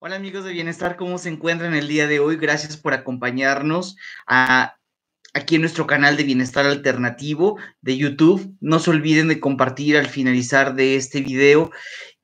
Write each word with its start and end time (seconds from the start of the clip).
Hola 0.00 0.14
amigos 0.14 0.44
de 0.44 0.52
Bienestar, 0.52 0.96
¿cómo 0.96 1.18
se 1.18 1.28
encuentran 1.28 1.74
el 1.74 1.88
día 1.88 2.06
de 2.06 2.20
hoy? 2.20 2.36
Gracias 2.36 2.76
por 2.76 2.94
acompañarnos 2.94 3.96
a, 4.26 4.76
aquí 5.34 5.56
en 5.56 5.62
nuestro 5.62 5.88
canal 5.88 6.16
de 6.16 6.22
Bienestar 6.22 6.66
Alternativo 6.66 7.58
de 7.80 7.96
YouTube. 7.96 8.54
No 8.60 8.78
se 8.78 8.90
olviden 8.90 9.26
de 9.26 9.40
compartir 9.40 9.96
al 9.96 10.06
finalizar 10.06 10.76
de 10.76 10.94
este 10.94 11.20
video 11.20 11.72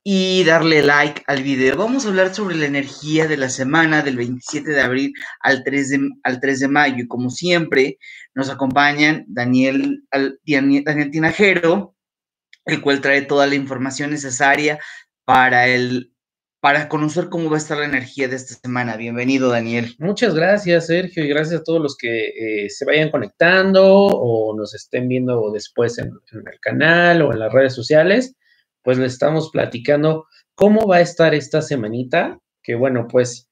y 0.06 0.44
darle 0.44 0.82
like 0.82 1.22
al 1.26 1.42
video. 1.42 1.78
Vamos 1.78 2.04
a 2.04 2.10
hablar 2.10 2.34
sobre 2.34 2.56
la 2.56 2.66
energía 2.66 3.26
de 3.26 3.38
la 3.38 3.48
semana 3.48 4.02
del 4.02 4.18
27 4.18 4.70
de 4.70 4.80
abril 4.82 5.14
al 5.40 5.64
3 5.64 5.88
de, 5.88 6.10
al 6.22 6.40
3 6.40 6.60
de 6.60 6.68
mayo. 6.68 6.96
Y 6.98 7.08
como 7.08 7.30
siempre, 7.30 7.98
nos 8.34 8.50
acompañan 8.50 9.24
Daniel, 9.26 10.04
Daniel 10.44 11.10
Tinajero, 11.10 11.96
el 12.66 12.82
cual 12.82 13.00
trae 13.00 13.22
toda 13.22 13.46
la 13.46 13.54
información 13.54 14.10
necesaria 14.10 14.78
para 15.24 15.68
el 15.68 16.10
para 16.60 16.88
conocer 16.88 17.28
cómo 17.28 17.50
va 17.50 17.56
a 17.56 17.58
estar 17.58 17.76
la 17.76 17.84
energía 17.84 18.26
de 18.26 18.36
esta 18.36 18.54
semana. 18.54 18.96
Bienvenido, 18.96 19.50
Daniel. 19.50 19.94
Muchas 19.98 20.34
gracias, 20.34 20.86
Sergio, 20.86 21.22
y 21.22 21.28
gracias 21.28 21.60
a 21.60 21.62
todos 21.62 21.78
los 21.78 21.94
que 21.94 22.28
eh, 22.28 22.70
se 22.70 22.86
vayan 22.86 23.10
conectando 23.10 23.84
o 23.84 24.56
nos 24.56 24.74
estén 24.74 25.06
viendo 25.06 25.50
después 25.52 25.98
en, 25.98 26.06
el 26.32 26.60
canal 26.62 27.20
o 27.20 27.34
en 27.34 27.40
las 27.40 27.52
redes 27.52 27.74
sociales. 27.74 28.34
Pues 28.84 28.98
les 28.98 29.14
estamos 29.14 29.50
platicando 29.50 30.26
cómo 30.54 30.86
va 30.86 30.96
a 30.96 31.00
estar 31.00 31.34
esta 31.34 31.62
semanita, 31.62 32.38
que 32.62 32.76
bueno, 32.76 33.08
pues 33.08 33.48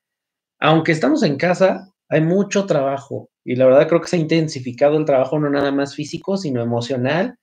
aunque 0.61 0.93
estamos 0.93 1.25
en 1.25 1.37
casa, 1.37 1.93
hay 2.09 2.21
mucho 2.21 2.67
trabajo 2.67 3.31
y 3.45 3.57
la 3.57 3.67
verdad 3.67 3.89
creo 3.89 4.01
que 4.01 4.09
se 4.09 4.17
ha 4.17 4.21
intensificado 4.21 4.97
el 4.97 5.05
trabajo 5.05 5.41
no 5.41 5.51
nada 5.51 5.73
más 5.73 5.97
físico, 5.97 6.37
sino 6.37 6.63
emocional, 6.63 7.37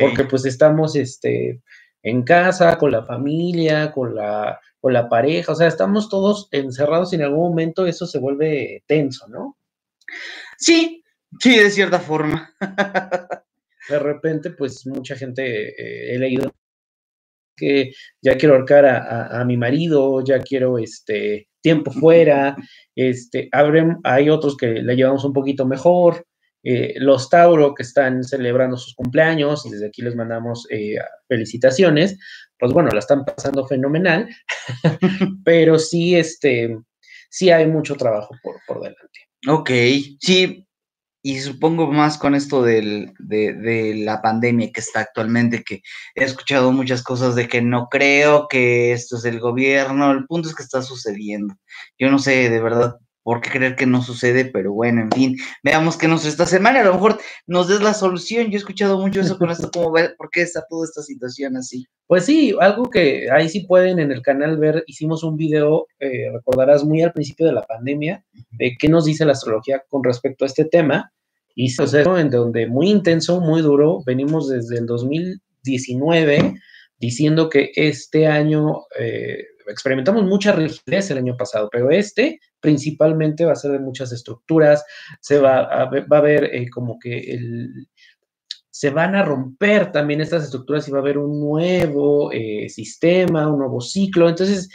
porque 0.00 0.24
pues 0.24 0.44
estamos 0.44 0.94
este, 0.96 1.62
en 2.02 2.22
casa, 2.24 2.76
con 2.76 2.92
la 2.92 3.04
familia, 3.04 3.92
con 3.92 4.14
la 4.14 4.60
con 4.86 4.92
la 4.92 5.08
pareja, 5.08 5.50
o 5.50 5.54
sea, 5.56 5.66
estamos 5.66 6.08
todos 6.08 6.48
encerrados 6.52 7.12
y 7.12 7.16
en 7.16 7.22
algún 7.22 7.48
momento 7.48 7.86
eso 7.86 8.06
se 8.06 8.20
vuelve 8.20 8.84
tenso, 8.86 9.26
¿no? 9.26 9.56
Sí, 10.58 11.02
sí, 11.40 11.58
de 11.58 11.70
cierta 11.70 11.98
forma. 11.98 12.54
de 13.88 13.98
repente, 13.98 14.50
pues 14.50 14.86
mucha 14.86 15.16
gente 15.16 15.70
eh, 15.70 16.14
he 16.14 16.18
leído 16.18 16.52
que 17.56 17.92
ya 18.22 18.36
quiero 18.36 18.54
ahorcar 18.54 18.86
a, 18.86 19.44
mi 19.44 19.56
marido, 19.56 20.22
ya 20.24 20.40
quiero 20.40 20.78
este 20.78 21.48
tiempo 21.60 21.90
fuera, 21.90 22.56
este, 22.94 23.48
hay 24.04 24.30
otros 24.30 24.56
que 24.56 24.66
le 24.66 24.94
llevamos 24.94 25.24
un 25.24 25.32
poquito 25.32 25.66
mejor, 25.66 26.24
eh, 26.62 26.94
los 26.96 27.28
Tauro 27.28 27.74
que 27.74 27.84
están 27.84 28.24
celebrando 28.24 28.76
sus 28.76 28.94
cumpleaños 28.94 29.64
y 29.66 29.70
desde 29.70 29.86
aquí 29.86 30.02
les 30.02 30.16
mandamos 30.16 30.66
eh, 30.70 30.96
felicitaciones, 31.28 32.18
pues 32.58 32.72
bueno, 32.72 32.90
la 32.90 32.98
están 32.98 33.24
pasando 33.24 33.66
fenomenal, 33.66 34.28
pero 35.44 35.78
sí, 35.78 36.16
este, 36.16 36.76
sí 37.30 37.50
hay 37.50 37.66
mucho 37.66 37.94
trabajo 37.94 38.34
por, 38.42 38.56
por 38.66 38.80
delante. 38.80 39.20
Ok, 39.48 39.70
sí, 40.20 40.65
y 41.26 41.40
supongo 41.40 41.90
más 41.90 42.18
con 42.18 42.36
esto 42.36 42.62
de, 42.62 43.12
de, 43.18 43.94
la 43.96 44.22
pandemia 44.22 44.70
que 44.70 44.78
está 44.78 45.00
actualmente, 45.00 45.64
que 45.64 45.82
he 46.14 46.22
escuchado 46.22 46.70
muchas 46.70 47.02
cosas 47.02 47.34
de 47.34 47.48
que 47.48 47.60
no 47.60 47.88
creo 47.88 48.46
que 48.46 48.92
esto 48.92 49.16
es 49.16 49.24
el 49.24 49.40
gobierno, 49.40 50.12
el 50.12 50.24
punto 50.26 50.48
es 50.48 50.54
que 50.54 50.62
está 50.62 50.82
sucediendo. 50.82 51.56
Yo 51.98 52.12
no 52.12 52.20
sé 52.20 52.48
de 52.48 52.62
verdad 52.62 52.98
por 53.24 53.40
qué 53.40 53.50
creer 53.50 53.74
que 53.74 53.86
no 53.86 54.02
sucede, 54.02 54.44
pero 54.44 54.72
bueno, 54.72 55.00
en 55.00 55.10
fin, 55.10 55.36
veamos 55.64 55.98
qué 55.98 56.06
nos 56.06 56.24
esta 56.24 56.46
semana, 56.46 56.82
a 56.82 56.84
lo 56.84 56.94
mejor 56.94 57.18
nos 57.48 57.66
des 57.66 57.80
la 57.80 57.92
solución. 57.92 58.46
Yo 58.46 58.52
he 58.52 58.58
escuchado 58.58 59.00
mucho 59.00 59.20
eso 59.20 59.36
con 59.36 59.50
esto, 59.50 59.68
cómo 59.72 59.90
ver 59.90 60.14
por 60.16 60.30
qué 60.30 60.42
está 60.42 60.64
toda 60.70 60.84
esta 60.84 61.02
situación 61.02 61.56
así. 61.56 61.88
Pues 62.06 62.24
sí, 62.24 62.54
algo 62.60 62.88
que 62.88 63.28
ahí 63.32 63.48
sí 63.48 63.66
pueden 63.66 63.98
en 63.98 64.12
el 64.12 64.22
canal 64.22 64.58
ver, 64.58 64.84
hicimos 64.86 65.24
un 65.24 65.36
video, 65.36 65.88
eh, 65.98 66.30
recordarás, 66.32 66.84
muy 66.84 67.02
al 67.02 67.12
principio 67.12 67.46
de 67.46 67.52
la 67.52 67.62
pandemia, 67.62 68.24
de 68.52 68.76
qué 68.78 68.88
nos 68.88 69.06
dice 69.06 69.24
la 69.24 69.32
astrología 69.32 69.82
con 69.88 70.04
respecto 70.04 70.44
a 70.44 70.46
este 70.46 70.64
tema, 70.64 71.10
y 71.56 71.74
proceso 71.74 72.18
en 72.18 72.30
donde 72.30 72.66
muy 72.66 72.90
intenso, 72.90 73.40
muy 73.40 73.62
duro, 73.62 74.02
venimos 74.04 74.48
desde 74.48 74.78
el 74.78 74.86
2019 74.86 76.54
diciendo 77.00 77.48
que 77.48 77.72
este 77.74 78.26
año 78.26 78.84
eh, 78.98 79.42
experimentamos 79.66 80.22
mucha 80.24 80.52
rigidez 80.52 81.10
el 81.10 81.18
año 81.18 81.36
pasado, 81.36 81.68
pero 81.72 81.90
este 81.90 82.40
principalmente 82.60 83.46
va 83.46 83.52
a 83.52 83.56
ser 83.56 83.72
de 83.72 83.78
muchas 83.78 84.12
estructuras, 84.12 84.84
se 85.20 85.38
va 85.38 85.60
a, 85.60 86.20
ver 86.20 86.44
eh, 86.44 86.68
como 86.68 86.98
que 86.98 87.38
se 88.70 88.90
van 88.90 89.14
a 89.14 89.24
romper 89.24 89.92
también 89.92 90.20
estas 90.20 90.44
estructuras 90.44 90.86
y 90.86 90.90
va 90.90 90.98
a 90.98 91.00
haber 91.00 91.16
un 91.16 91.40
nuevo 91.40 92.30
eh, 92.32 92.68
sistema, 92.68 93.48
un 93.48 93.60
nuevo 93.60 93.80
ciclo. 93.80 94.28
Entonces, 94.28 94.68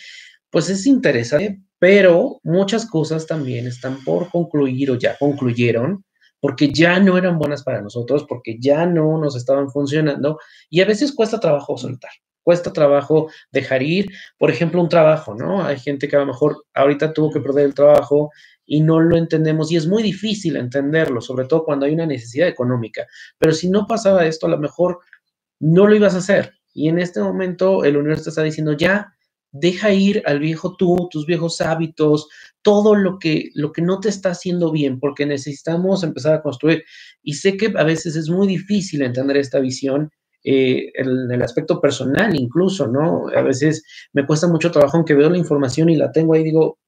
pues 0.49 0.69
es 0.71 0.87
interesante, 0.87 1.61
pero 1.77 2.39
muchas 2.43 2.87
cosas 2.87 3.27
también 3.27 3.67
están 3.67 4.03
por 4.03 4.29
concluir 4.31 4.89
o 4.89 4.95
ya 4.95 5.15
concluyeron 5.19 6.03
porque 6.41 6.73
ya 6.73 6.99
no 6.99 7.17
eran 7.17 7.37
buenas 7.37 7.63
para 7.63 7.81
nosotros, 7.81 8.25
porque 8.27 8.57
ya 8.59 8.85
no 8.85 9.17
nos 9.17 9.37
estaban 9.37 9.69
funcionando 9.69 10.39
y 10.69 10.81
a 10.81 10.85
veces 10.85 11.13
cuesta 11.13 11.39
trabajo 11.39 11.77
soltar 11.77 12.11
cuesta 12.43 12.73
trabajo 12.73 13.29
dejar 13.51 13.83
ir, 13.83 14.11
por 14.37 14.49
ejemplo, 14.51 14.81
un 14.81 14.89
trabajo, 14.89 15.35
¿no? 15.35 15.63
Hay 15.63 15.79
gente 15.79 16.07
que 16.07 16.15
a 16.15 16.19
lo 16.19 16.25
mejor 16.25 16.65
ahorita 16.73 17.13
tuvo 17.13 17.31
que 17.31 17.39
perder 17.39 17.65
el 17.65 17.73
trabajo 17.73 18.31
y 18.65 18.81
no 18.81 18.99
lo 18.99 19.17
entendemos 19.17 19.71
y 19.71 19.75
es 19.75 19.87
muy 19.87 20.03
difícil 20.03 20.55
entenderlo, 20.55 21.21
sobre 21.21 21.45
todo 21.45 21.63
cuando 21.63 21.85
hay 21.85 21.93
una 21.93 22.05
necesidad 22.05 22.47
económica. 22.47 23.05
Pero 23.37 23.53
si 23.53 23.69
no 23.69 23.85
pasaba 23.87 24.25
esto, 24.25 24.47
a 24.47 24.49
lo 24.49 24.57
mejor 24.57 24.99
no 25.59 25.87
lo 25.87 25.95
ibas 25.95 26.15
a 26.15 26.19
hacer. 26.19 26.53
Y 26.73 26.87
en 26.87 26.99
este 26.99 27.19
momento 27.19 27.83
el 27.83 27.97
universo 27.97 28.25
te 28.25 28.29
está 28.29 28.43
diciendo, 28.43 28.73
ya, 28.73 29.13
deja 29.51 29.93
ir 29.93 30.23
al 30.25 30.39
viejo 30.39 30.75
tú, 30.75 31.09
tus 31.11 31.25
viejos 31.25 31.61
hábitos, 31.61 32.27
todo 32.61 32.95
lo 32.95 33.19
que, 33.19 33.49
lo 33.53 33.71
que 33.71 33.81
no 33.81 33.99
te 33.99 34.09
está 34.09 34.31
haciendo 34.31 34.71
bien, 34.71 34.99
porque 34.99 35.25
necesitamos 35.25 36.03
empezar 36.03 36.35
a 36.35 36.41
construir. 36.41 36.83
Y 37.21 37.33
sé 37.33 37.57
que 37.57 37.73
a 37.75 37.83
veces 37.83 38.15
es 38.15 38.29
muy 38.29 38.47
difícil 38.47 39.01
entender 39.01 39.37
esta 39.37 39.59
visión 39.59 40.11
eh, 40.43 40.91
en 40.95 41.31
el 41.31 41.41
aspecto 41.43 41.79
personal 41.79 42.35
incluso, 42.35 42.87
¿no? 42.87 43.27
A 43.35 43.41
veces 43.43 43.83
me 44.13 44.25
cuesta 44.25 44.47
mucho 44.47 44.71
trabajo 44.71 44.97
aunque 44.97 45.13
veo 45.13 45.29
la 45.29 45.37
información 45.37 45.89
y 45.89 45.97
la 45.97 46.11
tengo 46.11 46.33
ahí, 46.33 46.43
digo, 46.43 46.79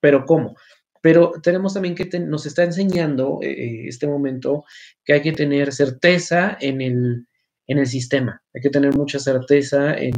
pero 0.00 0.24
¿cómo? 0.24 0.56
Pero 1.02 1.32
tenemos 1.42 1.74
también 1.74 1.94
que 1.94 2.08
nos 2.20 2.46
está 2.46 2.64
enseñando 2.64 3.40
eh, 3.42 3.88
este 3.88 4.06
momento 4.06 4.64
que 5.04 5.14
hay 5.14 5.22
que 5.22 5.32
tener 5.32 5.72
certeza 5.72 6.56
en 6.60 6.80
el, 6.80 7.26
en 7.66 7.78
el 7.78 7.86
sistema, 7.86 8.42
hay 8.54 8.60
que 8.60 8.70
tener 8.70 8.94
mucha 8.96 9.18
certeza 9.18 9.94
en, 9.96 10.12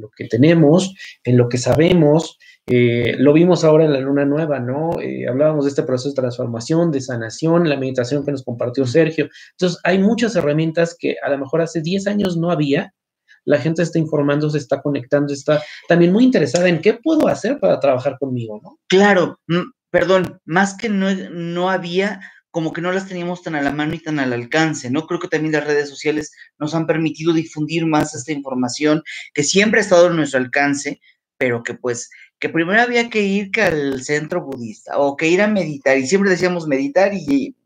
lo 0.00 0.10
que 0.16 0.26
tenemos, 0.26 0.94
en 1.24 1.36
lo 1.36 1.48
que 1.48 1.58
sabemos, 1.58 2.38
eh, 2.66 3.14
lo 3.18 3.32
vimos 3.32 3.64
ahora 3.64 3.84
en 3.84 3.92
la 3.92 4.00
luna 4.00 4.24
nueva, 4.24 4.60
¿no? 4.60 4.90
Eh, 5.00 5.26
hablábamos 5.28 5.64
de 5.64 5.70
este 5.70 5.82
proceso 5.82 6.10
de 6.10 6.16
transformación, 6.16 6.90
de 6.90 7.00
sanación, 7.00 7.68
la 7.68 7.76
meditación 7.76 8.24
que 8.24 8.32
nos 8.32 8.44
compartió 8.44 8.86
Sergio. 8.86 9.28
Entonces, 9.52 9.78
hay 9.84 9.98
muchas 9.98 10.36
herramientas 10.36 10.96
que 10.98 11.16
a 11.22 11.30
lo 11.30 11.38
mejor 11.38 11.62
hace 11.62 11.80
10 11.80 12.06
años 12.06 12.36
no 12.36 12.50
había. 12.50 12.92
La 13.44 13.58
gente 13.58 13.82
está 13.82 13.98
informando, 13.98 14.50
se 14.50 14.58
está 14.58 14.82
conectando, 14.82 15.32
está 15.32 15.62
también 15.88 16.12
muy 16.12 16.24
interesada 16.24 16.68
en 16.68 16.82
qué 16.82 16.94
puedo 16.94 17.28
hacer 17.28 17.58
para 17.58 17.80
trabajar 17.80 18.18
conmigo, 18.18 18.60
¿no? 18.62 18.78
Claro, 18.88 19.38
perdón, 19.90 20.38
más 20.44 20.76
que 20.76 20.90
no, 20.90 21.08
no 21.30 21.70
había, 21.70 22.20
como 22.50 22.72
que 22.72 22.80
no 22.80 22.92
las 22.92 23.06
teníamos 23.06 23.42
tan 23.42 23.54
a 23.54 23.62
la 23.62 23.72
mano 23.72 23.94
y 23.94 23.98
tan 23.98 24.18
al 24.18 24.32
alcance, 24.32 24.90
¿no? 24.90 25.06
Creo 25.06 25.20
que 25.20 25.28
también 25.28 25.52
las 25.52 25.66
redes 25.66 25.88
sociales 25.88 26.32
nos 26.58 26.74
han 26.74 26.86
permitido 26.86 27.32
difundir 27.32 27.86
más 27.86 28.14
esta 28.14 28.32
información 28.32 29.02
que 29.34 29.44
siempre 29.44 29.80
ha 29.80 29.82
estado 29.82 30.08
a 30.08 30.12
nuestro 30.12 30.40
alcance, 30.40 31.00
pero 31.36 31.62
que 31.62 31.74
pues 31.74 32.10
que 32.38 32.48
primero 32.48 32.80
había 32.80 33.10
que 33.10 33.22
ir 33.22 33.50
al 33.60 34.02
centro 34.02 34.44
budista 34.44 34.98
o 34.98 35.16
que 35.16 35.28
ir 35.28 35.42
a 35.42 35.48
meditar 35.48 35.98
y 35.98 36.06
siempre 36.06 36.30
decíamos 36.30 36.66
meditar 36.66 37.12
y 37.12 37.56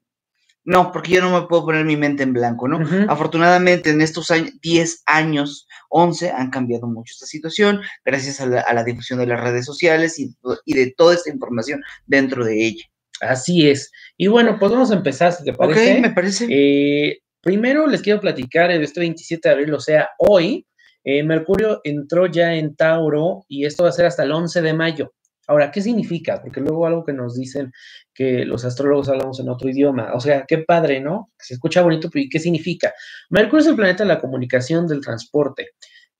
no, 0.64 0.92
porque 0.92 1.12
yo 1.12 1.20
no 1.20 1.40
me 1.40 1.46
puedo 1.48 1.64
poner 1.64 1.84
mi 1.84 1.96
mente 1.96 2.22
en 2.22 2.32
blanco, 2.32 2.68
¿no? 2.68 2.78
Afortunadamente 3.08 3.90
en 3.90 4.00
estos 4.00 4.30
años, 4.30 4.52
10 4.60 5.02
años, 5.06 5.66
11, 5.88 6.30
han 6.30 6.50
cambiado 6.50 6.86
mucho 6.86 7.12
esta 7.12 7.26
situación 7.26 7.80
gracias 8.04 8.40
a 8.40 8.46
la, 8.46 8.84
difusión 8.84 9.18
de 9.18 9.26
las 9.26 9.40
redes 9.40 9.66
sociales 9.66 10.20
y, 10.20 10.36
de 10.66 10.94
toda 10.96 11.14
esta 11.14 11.30
información 11.30 11.82
dentro 12.06 12.44
de 12.44 12.64
ella. 12.64 12.84
Así 13.22 13.68
es. 13.70 13.92
Y 14.16 14.26
bueno, 14.26 14.56
pues 14.58 14.72
vamos 14.72 14.90
a 14.90 14.96
empezar, 14.96 15.32
si 15.32 15.44
te 15.44 15.52
parece. 15.52 15.94
Ok, 15.94 16.00
me 16.00 16.10
parece. 16.10 16.46
Eh, 16.50 17.20
primero 17.40 17.86
les 17.86 18.02
quiero 18.02 18.20
platicar 18.20 18.70
el 18.70 18.82
este 18.82 19.00
27 19.00 19.48
de 19.48 19.54
abril, 19.54 19.74
o 19.74 19.80
sea, 19.80 20.08
hoy, 20.18 20.66
eh, 21.04 21.22
Mercurio 21.22 21.80
entró 21.84 22.26
ya 22.26 22.54
en 22.54 22.74
Tauro 22.74 23.44
y 23.48 23.64
esto 23.64 23.84
va 23.84 23.90
a 23.90 23.92
ser 23.92 24.06
hasta 24.06 24.24
el 24.24 24.32
11 24.32 24.62
de 24.62 24.72
mayo. 24.74 25.14
Ahora, 25.46 25.70
¿qué 25.70 25.80
significa? 25.80 26.40
Porque 26.40 26.60
luego 26.60 26.86
algo 26.86 27.04
que 27.04 27.12
nos 27.12 27.36
dicen 27.36 27.72
que 28.14 28.44
los 28.44 28.64
astrólogos 28.64 29.08
hablamos 29.08 29.38
en 29.40 29.48
otro 29.48 29.68
idioma. 29.68 30.12
O 30.14 30.20
sea, 30.20 30.44
qué 30.46 30.58
padre, 30.58 31.00
¿no? 31.00 31.30
Se 31.38 31.54
escucha 31.54 31.82
bonito, 31.82 32.08
pero 32.10 32.26
¿qué 32.30 32.38
significa? 32.38 32.92
Mercurio 33.30 33.60
es 33.60 33.66
el 33.68 33.76
planeta 33.76 34.04
de 34.04 34.08
la 34.08 34.20
comunicación, 34.20 34.86
del 34.86 35.00
transporte. 35.00 35.70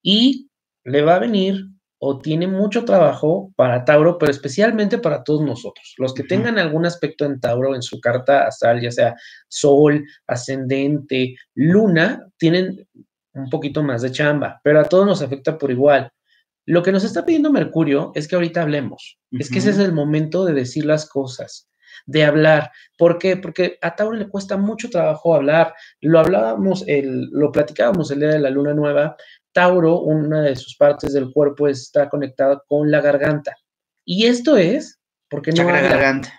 Y 0.02 0.48
le 0.84 1.02
va 1.02 1.16
a 1.16 1.20
venir 1.20 1.66
o 2.04 2.18
tiene 2.18 2.48
mucho 2.48 2.84
trabajo 2.84 3.52
para 3.54 3.84
Tauro, 3.84 4.18
pero 4.18 4.32
especialmente 4.32 4.98
para 4.98 5.22
todos 5.22 5.42
nosotros. 5.42 5.94
Los 5.98 6.12
que 6.12 6.24
tengan 6.24 6.58
algún 6.58 6.84
aspecto 6.84 7.24
en 7.24 7.38
Tauro 7.38 7.76
en 7.76 7.82
su 7.82 8.00
carta 8.00 8.48
astral, 8.48 8.80
ya 8.80 8.90
sea 8.90 9.14
Sol, 9.46 10.04
Ascendente, 10.26 11.36
Luna, 11.54 12.26
tienen 12.38 12.88
un 13.34 13.48
poquito 13.48 13.84
más 13.84 14.02
de 14.02 14.10
chamba, 14.10 14.60
pero 14.64 14.80
a 14.80 14.84
todos 14.84 15.06
nos 15.06 15.22
afecta 15.22 15.56
por 15.56 15.70
igual. 15.70 16.10
Lo 16.66 16.82
que 16.82 16.90
nos 16.90 17.04
está 17.04 17.24
pidiendo 17.24 17.52
Mercurio 17.52 18.10
es 18.16 18.26
que 18.26 18.34
ahorita 18.34 18.62
hablemos. 18.62 19.20
Es 19.30 19.48
que 19.48 19.60
ese 19.60 19.70
es 19.70 19.78
el 19.78 19.92
momento 19.92 20.44
de 20.44 20.54
decir 20.54 20.84
las 20.84 21.08
cosas, 21.08 21.68
de 22.06 22.24
hablar. 22.24 22.72
¿Por 22.98 23.18
qué? 23.18 23.36
Porque 23.36 23.78
a 23.80 23.94
Tauro 23.94 24.16
le 24.16 24.28
cuesta 24.28 24.56
mucho 24.56 24.90
trabajo 24.90 25.36
hablar. 25.36 25.72
Lo 26.00 26.18
hablábamos, 26.18 26.82
el, 26.88 27.28
lo 27.30 27.52
platicábamos 27.52 28.10
el 28.10 28.18
día 28.18 28.30
de 28.30 28.40
la 28.40 28.50
luna 28.50 28.74
nueva, 28.74 29.16
Tauro, 29.52 30.00
una 30.00 30.42
de 30.42 30.56
sus 30.56 30.76
partes 30.76 31.12
del 31.12 31.32
cuerpo 31.32 31.68
está 31.68 32.08
conectada 32.08 32.62
con 32.66 32.90
la 32.90 33.00
garganta. 33.00 33.54
Y 34.04 34.26
esto 34.26 34.56
es 34.56 35.00
porque 35.28 35.52
no. 35.52 35.64
La 35.64 35.80
garganta. 35.80 36.32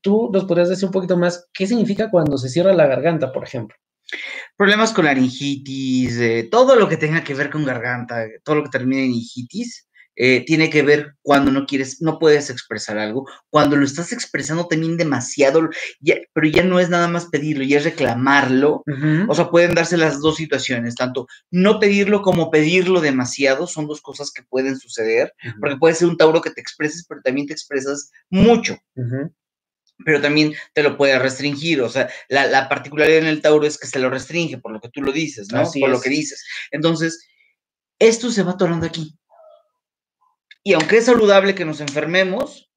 Tú 0.00 0.30
nos 0.32 0.44
podrías 0.44 0.68
decir 0.68 0.86
un 0.86 0.92
poquito 0.92 1.16
más 1.16 1.48
qué 1.52 1.66
significa 1.66 2.10
cuando 2.10 2.36
se 2.38 2.48
cierra 2.48 2.72
la 2.72 2.86
garganta, 2.86 3.32
por 3.32 3.44
ejemplo. 3.44 3.76
Problemas 4.56 4.92
con 4.92 5.04
laringitis, 5.04 6.18
eh, 6.18 6.48
todo 6.50 6.76
lo 6.76 6.88
que 6.88 6.96
tenga 6.96 7.22
que 7.22 7.34
ver 7.34 7.50
con 7.50 7.64
garganta, 7.64 8.24
todo 8.42 8.56
lo 8.56 8.64
que 8.64 8.70
termine 8.70 9.04
en 9.04 9.12
hijitis, 9.12 9.87
eh, 10.20 10.44
tiene 10.44 10.68
que 10.68 10.82
ver 10.82 11.14
cuando 11.22 11.52
no 11.52 11.64
quieres, 11.64 12.02
no 12.02 12.18
puedes 12.18 12.50
expresar 12.50 12.98
algo, 12.98 13.28
cuando 13.50 13.76
lo 13.76 13.84
estás 13.84 14.12
expresando 14.12 14.66
también 14.66 14.96
demasiado, 14.96 15.70
pero 16.32 16.48
ya 16.48 16.64
no 16.64 16.80
es 16.80 16.90
nada 16.90 17.06
más 17.06 17.26
pedirlo, 17.26 17.62
ya 17.62 17.78
es 17.78 17.84
reclamarlo. 17.84 18.82
O 19.28 19.34
sea, 19.34 19.48
pueden 19.48 19.76
darse 19.76 19.96
las 19.96 20.20
dos 20.20 20.36
situaciones, 20.36 20.96
tanto 20.96 21.28
no 21.52 21.78
pedirlo 21.78 22.22
como 22.22 22.50
pedirlo 22.50 23.00
demasiado, 23.00 23.68
son 23.68 23.86
dos 23.86 24.00
cosas 24.00 24.32
que 24.32 24.42
pueden 24.42 24.76
suceder, 24.76 25.32
porque 25.60 25.76
puede 25.76 25.94
ser 25.94 26.08
un 26.08 26.16
Tauro 26.16 26.40
que 26.40 26.50
te 26.50 26.60
expreses, 26.60 27.06
pero 27.08 27.20
también 27.22 27.46
te 27.46 27.52
expresas 27.52 28.10
mucho. 28.28 28.76
pero 30.04 30.20
también 30.20 30.52
te 30.74 30.82
lo 30.82 30.96
puede 30.96 31.16
restringir. 31.20 31.80
O 31.80 31.88
sea, 31.88 32.10
la, 32.28 32.68
particularidad 32.68 33.18
en 33.18 33.26
el 33.26 33.40
Tauro 33.40 33.66
es 33.66 33.78
que 33.78 33.86
se 33.86 34.00
lo 34.00 34.10
restringe 34.10 34.58
por 34.58 34.72
lo 34.72 34.80
que 34.80 34.88
tú 34.88 35.00
lo 35.00 35.12
dices, 35.12 35.52
¿no? 35.52 35.62
por 35.80 35.90
lo 35.90 36.00
que 36.00 36.10
dices. 36.10 36.44
Entonces, 36.72 37.24
esto 38.00 38.32
se 38.32 38.42
va 38.42 38.52
atorando 38.52 38.86
aquí. 38.86 39.16
Y 40.68 40.74
aunque 40.74 40.98
es 40.98 41.06
saludable 41.06 41.54
que 41.54 41.64
nos 41.64 41.80
enfermemos, 41.80 42.70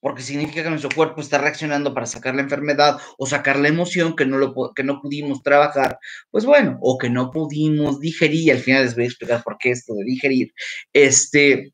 porque 0.00 0.22
significa 0.22 0.64
que 0.64 0.70
nuestro 0.70 0.90
cuerpo 0.92 1.20
está 1.20 1.38
reaccionando 1.38 1.94
para 1.94 2.04
sacar 2.04 2.34
la 2.34 2.42
enfermedad 2.42 2.98
o 3.16 3.26
sacar 3.26 3.60
la 3.60 3.68
emoción 3.68 4.16
que 4.16 4.26
no, 4.26 4.38
lo, 4.38 4.72
que 4.74 4.82
no 4.82 5.00
pudimos 5.00 5.40
trabajar, 5.44 6.00
pues 6.32 6.44
bueno, 6.44 6.78
o 6.80 6.98
que 6.98 7.08
no 7.08 7.30
pudimos 7.30 8.00
digerir, 8.00 8.50
al 8.50 8.58
final 8.58 8.82
les 8.82 8.96
voy 8.96 9.04
a 9.04 9.06
explicar 9.06 9.44
por 9.44 9.56
qué 9.56 9.70
esto 9.70 9.94
de 9.94 10.02
digerir, 10.02 10.52
este, 10.92 11.72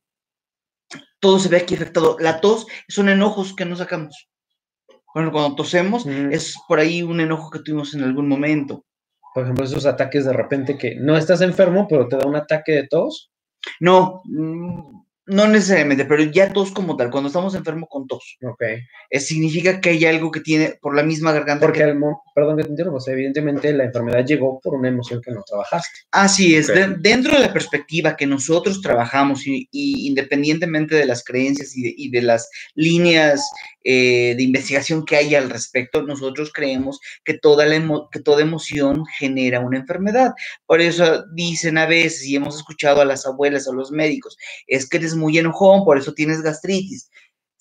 todo 1.19 1.39
se 1.39 1.49
ve 1.49 1.57
aquí 1.57 1.77
afectado. 1.77 2.19
La 2.21 2.43
tos 2.43 2.67
son 2.89 3.09
enojos 3.09 3.57
que 3.57 3.65
no 3.65 3.75
sacamos. 3.75 4.29
Bueno, 5.15 5.33
cuando 5.33 5.55
tosemos 5.55 6.05
es 6.05 6.57
por 6.69 6.79
ahí 6.79 7.03
un 7.03 7.23
enojo 7.23 7.49
que 7.49 7.61
tuvimos 7.61 7.95
en 7.95 8.03
algún 8.03 8.29
momento. 8.29 8.85
Por 9.33 9.45
ejemplo, 9.45 9.65
esos 9.65 9.87
ataques 9.87 10.27
de 10.27 10.35
repente 10.35 10.77
que 10.77 10.97
no 10.97 11.17
estás 11.17 11.41
enfermo, 11.41 11.87
pero 11.89 12.07
te 12.07 12.19
da 12.19 12.27
un 12.27 12.37
ataque 12.37 12.73
de 12.73 12.87
tos. 12.87 13.31
No, 13.81 14.21
mm, 14.25 15.02
no 15.27 15.47
necesariamente, 15.47 16.05
pero 16.05 16.25
ya 16.25 16.53
tos 16.53 16.73
como 16.73 16.97
tal, 16.97 17.11
cuando 17.11 17.29
estamos 17.29 17.55
enfermos 17.55 17.89
con 17.89 18.07
tos. 18.09 18.39
Ok. 18.43 18.63
significa 19.21 19.81
que 19.81 19.91
hay 19.91 20.05
algo 20.05 20.31
que 20.33 20.41
tiene 20.41 20.79
por 20.81 20.97
la 20.97 21.05
misma 21.05 21.33
garganta. 21.33 21.67
Porque, 21.67 21.85
perdón 22.35 22.57
que 22.57 22.65
te 22.65 22.71
interrumpa, 22.71 22.99
evidentemente 23.07 23.73
la 23.73 23.85
enfermedad 23.85 24.25
llegó 24.27 24.61
por 24.61 24.75
una 24.75 24.89
emoción 24.89 25.21
que 25.23 25.31
no 25.31 25.43
trabajaste. 25.43 26.01
Así 26.11 26.57
es, 26.57 26.69
dentro 26.99 27.35
de 27.35 27.41
la 27.41 27.53
perspectiva 27.53 28.17
que 28.17 28.27
nosotros 28.27 28.81
trabajamos 28.83 29.47
y, 29.47 29.69
independientemente 29.71 30.97
de 30.97 31.07
las 31.07 31.23
creencias 31.23 31.73
y 31.77 32.11
de, 32.11 32.23
las 32.23 32.49
líneas 32.75 33.49
eh, 33.85 34.35
de 34.37 34.43
investigación 34.43 35.05
que 35.05 35.17
hay 35.17 35.35
al 35.35 35.51
respecto, 35.51 36.03
nosotros 36.03 36.51
creemos 36.53 37.01
que 37.25 37.35
toda, 37.35 37.67
la 37.67 37.81
que 38.11 38.21
toda 38.21 38.43
emoción 38.43 39.05
genera 39.19 39.61
una 39.61 39.79
enfermedad. 39.79 40.33
Por 40.67 40.81
eso 40.81 41.25
dicen 41.35 41.79
a 41.79 41.87
veces, 41.87 42.27
y 42.27 42.37
hemos 42.37 42.57
escuchado 42.57 43.01
a 43.01 43.05
las 43.05 43.27
abuelas, 43.27 43.69
a 43.69 43.73
los 43.73 43.91
médicos, 43.93 44.37
es 44.67 44.89
que 44.89 44.99
eres 44.99 45.12
muy 45.17 45.39
enojón, 45.39 45.85
por 45.85 45.99
eso 45.99 46.13
tienes 46.15 46.43
gastritis 46.43 47.11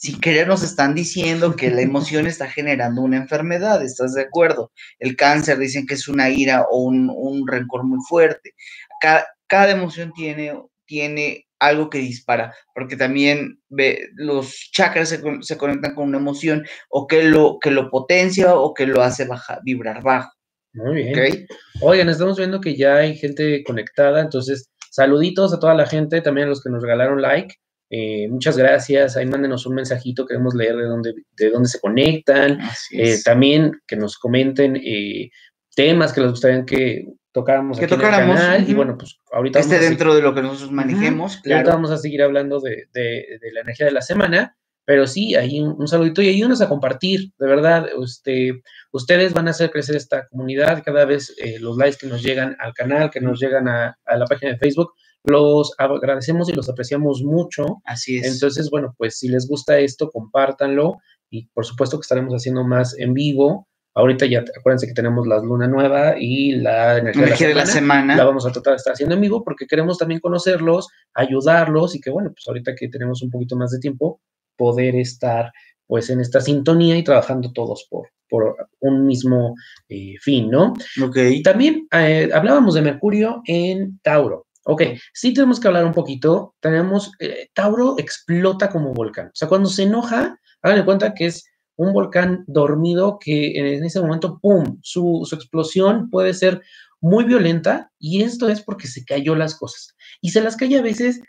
sin 0.02 0.20
querer 0.20 0.48
nos 0.48 0.64
están 0.64 0.96
diciendo 0.96 1.56
que 1.56 1.70
la 1.70 1.82
emoción 1.82 2.26
está 2.26 2.48
generando 2.48 3.04
una 3.04 3.18
enfermedad, 3.18 3.84
¿estás 3.84 4.16
de 4.16 4.24
acuerdo? 4.24 4.72
El 4.98 5.16
cáncer 5.16 5.60
dicen 5.60 5.86
que 5.86 5.94
es 5.94 6.08
una 6.08 6.32
ira 6.32 6.66
o 6.72 6.86
un, 6.86 7.48
rencor 7.48 7.84
muy 7.84 8.00
fuerte. 8.10 8.56
Cada, 9.00 9.70
emoción 9.70 10.12
tiene, 10.14 10.60
tiene 10.86 11.46
algo 11.60 11.92
que 11.92 12.00
dispara, 12.00 12.52
porque 12.74 12.96
también 12.96 13.60
ve, 13.70 14.10
los 14.16 14.72
chakras 14.72 15.10
se, 15.10 15.58
conectan 15.58 15.94
con 15.94 16.08
una 16.08 16.18
emoción 16.18 16.66
o 16.90 17.06
que 17.06 17.22
lo, 17.22 17.60
que 17.62 17.70
lo 17.70 17.92
potencia 17.92 18.56
o 18.56 18.74
que 18.74 18.88
lo 18.88 19.04
hace 19.04 19.28
vibrar 19.62 20.02
bajo. 20.02 20.32
Muy 20.74 20.96
bien. 20.96 21.46
Oigan, 21.82 22.10
estamos 22.10 22.38
viendo 22.38 22.60
que 22.60 22.76
ya 22.76 22.96
hay 22.96 23.16
gente 23.16 23.64
conectada, 23.64 24.22
entonces 24.22 24.72
saluditos 24.92 25.54
a 25.54 25.60
toda 25.60 25.74
la 25.74 25.88
gente, 25.88 26.22
también 26.22 26.48
a 26.48 26.50
los 26.50 26.62
que 26.62 26.70
nos 26.70 26.84
regalaron 26.84 27.22
like. 27.22 27.56
Eh, 27.90 28.28
muchas 28.30 28.58
gracias. 28.58 29.18
Ahí 29.18 29.26
mándenos 29.26 29.66
un 29.66 29.76
mensajito, 29.76 30.26
queremos 30.26 30.54
leer 30.54 30.76
de 30.76 30.86
dónde, 30.86 31.14
de 31.36 31.50
dónde 31.50 31.70
se 31.70 31.80
conectan. 31.80 32.60
Eh, 32.92 33.18
también 33.24 33.72
que 33.88 33.96
nos 33.96 34.18
comenten 34.18 34.78
eh, 34.78 35.30
temas 35.76 36.14
que 36.14 36.22
les 36.22 36.32
gustaría 36.32 36.66
que 36.66 37.06
tocáramos 37.32 37.80
que 37.80 37.86
aquí 37.86 37.96
tocáramos, 37.96 38.36
en 38.36 38.42
el 38.42 38.48
canal. 38.48 38.70
Y 38.70 38.74
bueno, 38.74 38.98
pues 38.98 39.18
ahorita. 39.32 39.60
Este 39.60 39.80
dentro 39.80 40.14
de 40.14 40.22
lo 40.22 40.34
que 40.34 40.42
nosotros 40.42 40.72
manejemos. 40.72 41.42
Ahorita 41.46 41.72
vamos 41.72 41.92
a 41.92 41.98
seguir 41.98 42.22
hablando 42.22 42.60
de, 42.60 42.88
la 42.94 43.62
energía 43.62 43.86
de 43.86 43.94
la 43.94 44.02
semana. 44.02 44.58
Pero 44.92 45.08
sí, 45.08 45.36
ahí 45.36 45.62
un, 45.62 45.88
saludito 45.88 46.22
y 46.22 46.28
ayúdenos 46.28 46.60
a 46.60 46.68
compartir, 46.68 47.32
de 47.40 47.48
verdad, 47.48 47.88
este, 48.04 48.62
ustedes 48.92 49.32
van 49.34 49.48
a 49.48 49.52
hacer 49.52 49.72
crecer 49.72 49.96
esta 49.96 50.28
comunidad, 50.28 50.84
cada 50.84 51.06
vez 51.06 51.34
los 51.62 51.78
likes 51.78 51.96
que 51.98 52.08
nos 52.08 52.22
llegan 52.22 52.58
al 52.60 52.74
canal, 52.74 53.10
que 53.10 53.22
nos 53.22 53.40
llegan 53.40 53.70
a, 53.70 53.98
a 54.04 54.18
la 54.18 54.26
página 54.26 54.52
de 54.52 54.58
Facebook, 54.58 54.92
los 55.24 55.74
agradecemos 55.78 56.50
y 56.50 56.52
los 56.52 56.68
apreciamos 56.68 57.24
mucho. 57.24 57.78
Así 57.86 58.18
es. 58.18 58.34
Entonces, 58.34 58.70
bueno, 58.70 58.94
pues 58.98 59.18
si 59.18 59.30
les 59.30 59.48
gusta 59.48 59.80
esto, 59.80 60.10
compártanlo 60.10 60.98
y 61.30 61.48
por 61.54 61.66
supuesto 61.66 61.98
que 61.98 62.02
estaremos 62.02 62.34
haciendo 62.34 62.66
más 62.66 62.94
en 63.00 63.14
vivo. 63.14 63.70
Ahorita 63.94 64.26
ya 64.26 64.44
acuérdense 64.60 64.88
que 64.88 64.94
tenemos 64.94 65.26
la 65.26 65.40
luna 65.40 65.70
nueva 65.70 66.16
y 66.20 66.52
la 66.58 66.98
energía, 66.98 67.48
de, 67.48 67.56
la, 67.56 67.66
semana, 67.66 68.18
la 68.18 68.26
vamos 68.26 68.46
a 68.46 68.52
tratar 68.52 68.74
de 68.74 68.78
estar 68.78 68.92
haciendo 68.92 69.16
en 69.16 69.22
vivo 69.22 69.42
porque 69.42 69.68
queremos 69.68 69.98
también 69.98 70.20
conocerlos, 70.20 70.90
ayudarlos 71.14 71.96
y 71.96 72.02
que 72.02 72.10
bueno, 72.10 72.32
pues 72.34 72.46
ahorita 72.46 72.76
que 72.76 72.90
tenemos 72.90 73.22
un 73.22 73.30
poquito 73.30 73.56
más 73.56 73.72
de 73.72 73.80
tiempo, 73.80 74.20
poder 74.58 74.96
estar 74.96 75.52
pues 75.88 76.10
en 76.10 76.22
esta 76.22 76.40
sintonía 76.40 76.98
y 76.98 77.04
trabajando 77.04 77.52
todos 77.52 77.86
por, 77.90 78.10
por 78.30 78.56
un 78.80 79.06
mismo 79.06 79.56
eh, 79.90 80.16
fin, 80.22 80.50
¿no? 80.50 80.74
Ok. 81.04 81.18
También 81.44 81.88
eh, 81.92 82.30
hablábamos 82.34 82.76
de 82.76 82.82
Mercurio 82.82 83.42
en 83.46 84.00
Tauro. 84.02 84.48
Ok, 84.64 84.84
sí 85.14 85.34
tenemos 85.34 85.60
que 85.60 85.68
hablar 85.68 85.86
un 85.86 85.92
poquito. 85.92 86.56
Tenemos, 86.62 87.12
eh, 87.20 87.50
Tauro 87.54 87.96
explota 87.98 88.70
como 88.70 88.94
volcán. 88.94 89.28
O 89.28 89.32
sea, 89.34 89.50
cuando 89.50 89.68
se 89.68 89.84
enoja, 89.84 90.40
hagan 90.62 90.86
cuenta 90.86 91.14
que 91.14 91.26
es 91.26 91.44
un 91.76 91.94
volcán 91.94 92.44
dormido 92.48 93.18
que 93.20 93.58
en 93.58 93.84
ese 93.84 94.00
momento, 94.00 94.40
¡pum!, 94.40 94.78
su, 94.82 95.24
su 95.26 95.36
explosión 95.36 96.10
puede 96.10 96.34
ser 96.34 96.62
muy 97.02 97.24
violenta 97.24 97.92
y 98.00 98.22
esto 98.22 98.48
es 98.48 98.62
porque 98.62 98.88
se 98.88 99.04
cayó 99.04 99.36
las 99.36 99.56
cosas. 99.56 99.96
Y 100.22 100.30
se 100.30 100.42
las 100.42 100.56
cae 100.56 100.78
a 100.78 100.82
veces 100.82 101.22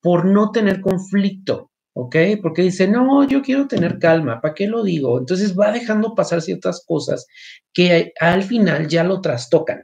por 0.00 0.24
no 0.24 0.50
tener 0.50 0.80
conflicto, 0.80 1.67
¿ok? 2.00 2.14
Porque 2.40 2.62
dice, 2.62 2.86
no, 2.86 3.26
yo 3.26 3.42
quiero 3.42 3.66
tener 3.66 3.98
calma, 3.98 4.40
¿para 4.40 4.54
qué 4.54 4.68
lo 4.68 4.84
digo? 4.84 5.18
Entonces 5.18 5.58
va 5.58 5.72
dejando 5.72 6.14
pasar 6.14 6.40
ciertas 6.42 6.84
cosas 6.86 7.26
que 7.74 8.12
al 8.20 8.44
final 8.44 8.86
ya 8.86 9.02
lo 9.02 9.20
trastocan. 9.20 9.82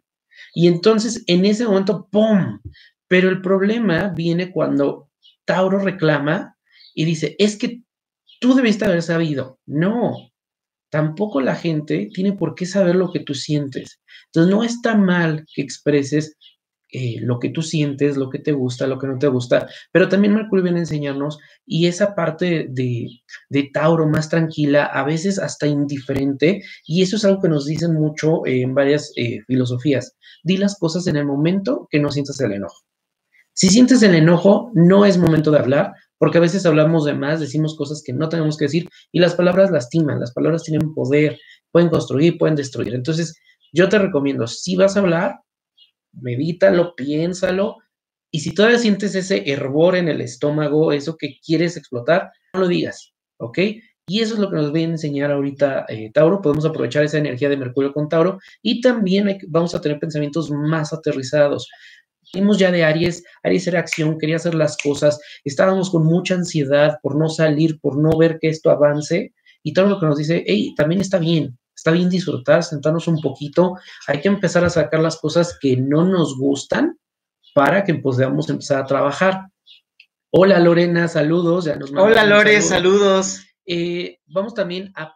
Y 0.54 0.68
entonces 0.68 1.24
en 1.26 1.44
ese 1.44 1.66
momento, 1.66 2.06
¡pum!, 2.12 2.60
pero 3.08 3.28
el 3.28 3.42
problema 3.42 4.12
viene 4.14 4.52
cuando 4.52 5.10
Tauro 5.44 5.80
reclama 5.80 6.56
y 6.94 7.04
dice, 7.04 7.34
es 7.36 7.56
que 7.56 7.82
tú 8.40 8.54
debiste 8.54 8.84
haber 8.84 9.02
sabido. 9.02 9.58
No, 9.66 10.14
tampoco 10.90 11.40
la 11.40 11.56
gente 11.56 12.10
tiene 12.14 12.34
por 12.34 12.54
qué 12.54 12.64
saber 12.64 12.94
lo 12.94 13.10
que 13.10 13.20
tú 13.20 13.34
sientes. 13.34 14.00
Entonces 14.26 14.54
no 14.54 14.62
está 14.62 14.94
mal 14.94 15.44
que 15.52 15.62
expreses 15.62 16.36
eh, 16.96 17.16
lo 17.20 17.40
que 17.40 17.48
tú 17.48 17.60
sientes, 17.60 18.16
lo 18.16 18.30
que 18.30 18.38
te 18.38 18.52
gusta, 18.52 18.86
lo 18.86 19.00
que 19.00 19.08
no 19.08 19.18
te 19.18 19.26
gusta, 19.26 19.66
pero 19.90 20.08
también 20.08 20.32
Mercurio 20.32 20.62
viene 20.62 20.78
a 20.78 20.82
enseñarnos 20.82 21.40
y 21.66 21.88
esa 21.88 22.14
parte 22.14 22.68
de, 22.70 23.08
Tauro 23.72 24.06
más 24.06 24.28
tranquila, 24.28 24.84
a 24.84 25.02
veces 25.02 25.40
hasta 25.40 25.66
indiferente, 25.66 26.62
y 26.86 27.02
eso 27.02 27.16
es 27.16 27.24
algo 27.24 27.42
que 27.42 27.48
nos 27.48 27.66
dicen 27.66 27.94
mucho 27.94 28.46
en 28.46 28.76
varias 28.76 29.12
eh, 29.16 29.40
filosofías. 29.48 30.14
Di 30.44 30.56
las 30.56 30.78
cosas 30.78 31.08
en 31.08 31.16
el 31.16 31.26
momento 31.26 31.88
que 31.90 31.98
no 31.98 32.12
sientas 32.12 32.40
el 32.40 32.52
enojo. 32.52 32.84
Si 33.54 33.70
sientes 33.70 34.00
el 34.04 34.14
enojo, 34.14 34.70
no 34.74 35.04
es 35.04 35.18
momento 35.18 35.50
de 35.50 35.58
hablar, 35.58 35.94
porque 36.16 36.38
a 36.38 36.42
veces 36.42 36.64
hablamos 36.64 37.04
de 37.06 37.14
más, 37.14 37.40
decimos 37.40 37.76
cosas 37.76 38.04
que 38.06 38.12
no 38.12 38.28
tenemos 38.28 38.56
que 38.56 38.66
decir 38.66 38.88
y 39.10 39.18
las 39.18 39.34
palabras 39.34 39.72
lastiman, 39.72 40.20
las 40.20 40.32
palabras 40.32 40.62
tienen 40.62 40.94
poder, 40.94 41.40
pueden 41.72 41.88
construir, 41.88 42.38
pueden 42.38 42.54
destruir. 42.54 42.94
Entonces, 42.94 43.36
yo 43.72 43.88
te 43.88 43.98
recomiendo, 43.98 44.46
si 44.46 44.76
vas 44.76 44.96
a 44.96 45.00
hablar, 45.00 45.40
medítalo, 46.20 46.94
piénsalo 46.94 47.78
Y 48.30 48.40
si 48.40 48.54
todavía 48.54 48.78
sientes 48.78 49.14
ese 49.14 49.50
hervor 49.50 49.96
en 49.96 50.08
el 50.08 50.20
estómago, 50.20 50.92
eso 50.92 51.16
que 51.16 51.38
quieres 51.44 51.76
explotar, 51.76 52.32
no 52.52 52.60
lo 52.60 52.68
digas, 52.68 53.12
¿ok? 53.38 53.58
Y 54.06 54.20
eso 54.20 54.34
es 54.34 54.40
lo 54.40 54.50
que 54.50 54.56
nos 54.56 54.72
viene 54.72 54.92
a 54.92 54.96
enseñar 54.96 55.30
ahorita 55.30 55.86
eh, 55.88 56.10
Tauro. 56.12 56.42
Podemos 56.42 56.66
aprovechar 56.66 57.04
esa 57.04 57.18
energía 57.18 57.48
de 57.48 57.56
Mercurio 57.56 57.92
con 57.92 58.08
Tauro 58.08 58.38
y 58.60 58.80
también 58.82 59.38
vamos 59.48 59.74
a 59.74 59.80
tener 59.80 59.98
pensamientos 59.98 60.50
más 60.50 60.92
aterrizados. 60.92 61.68
Vimos 62.34 62.58
ya 62.58 62.70
de 62.70 62.84
Aries, 62.84 63.24
Aries 63.42 63.66
era 63.66 63.78
acción, 63.78 64.18
quería 64.18 64.36
hacer 64.36 64.54
las 64.54 64.76
cosas, 64.76 65.20
estábamos 65.44 65.90
con 65.90 66.04
mucha 66.04 66.34
ansiedad 66.34 66.98
por 67.02 67.16
no 67.16 67.28
salir, 67.28 67.78
por 67.80 67.96
no 67.96 68.16
ver 68.18 68.38
que 68.40 68.48
esto 68.48 68.70
avance. 68.70 69.32
Y 69.62 69.72
Tauro 69.72 69.90
lo 69.90 70.00
que 70.00 70.06
nos 70.06 70.18
dice, 70.18 70.44
hey, 70.46 70.74
también 70.76 71.00
está 71.00 71.18
bien, 71.18 71.56
está 71.74 71.90
bien 71.90 72.08
disfrutar, 72.08 72.62
sentarnos 72.62 73.08
un 73.08 73.20
poquito, 73.20 73.76
hay 74.06 74.20
que 74.20 74.28
empezar 74.28 74.64
a 74.64 74.70
sacar 74.70 75.00
las 75.00 75.18
cosas 75.18 75.58
que 75.60 75.76
no 75.76 76.04
nos 76.04 76.38
gustan 76.38 76.98
para 77.54 77.84
que 77.84 77.94
podamos 77.94 78.48
empezar 78.50 78.82
a 78.82 78.86
trabajar. 78.86 79.48
Hola 80.30 80.58
Lorena, 80.58 81.06
saludos. 81.08 81.68
Hola 81.96 82.24
Lore, 82.24 82.60
saludos. 82.60 83.40
Eh, 83.66 84.18
vamos 84.26 84.52
también 84.52 84.92
a, 84.94 85.14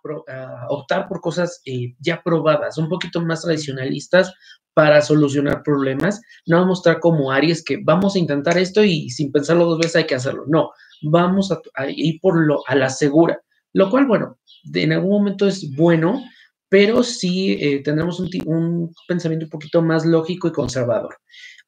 optar 0.69 1.07
por 1.09 1.21
cosas 1.21 1.61
eh, 1.67 1.95
ya 1.99 2.23
probadas, 2.23 2.79
un 2.79 2.89
poquito 2.89 3.21
más 3.21 3.43
tradicionalistas 3.43 4.33
para 4.75 5.03
solucionar 5.03 5.63
problemas. 5.65 6.21
No 6.47 6.61
vamos 6.61 6.79
a 6.79 6.81
estar 6.81 7.01
como 7.01 7.33
Aries 7.33 7.65
que 7.65 7.81
vamos 7.83 8.15
a 8.15 8.21
intentar 8.21 8.57
esto 8.57 8.83
y 8.85 9.11
sin 9.11 9.33
pensarlo 9.33 9.65
dos 9.65 9.79
veces 9.79 9.97
hay 9.97 10.07
que 10.07 10.15
hacerlo. 10.15 10.45
No, 10.47 10.71
vamos 11.03 11.51
a, 11.51 11.89
ir 11.89 12.21
por 12.21 12.39
lo 12.39 12.63
a 12.69 12.77
la 12.77 12.89
segura, 12.89 13.43
lo 13.73 13.91
cual, 13.91 14.07
bueno, 14.07 14.39
en 14.73 14.93
algún 14.93 15.11
momento 15.11 15.47
es 15.47 15.75
bueno, 15.75 16.23
pero 16.69 17.03
sí 17.03 17.53
eh, 17.61 17.83
tendremos 17.83 18.21
un, 18.21 18.29
un 18.47 18.95
pensamiento 19.07 19.47
un 19.47 19.51
poquito 19.51 19.83
más 19.83 20.05
lógico 20.05 20.49
y 20.49 20.53
conservador. 20.53 21.17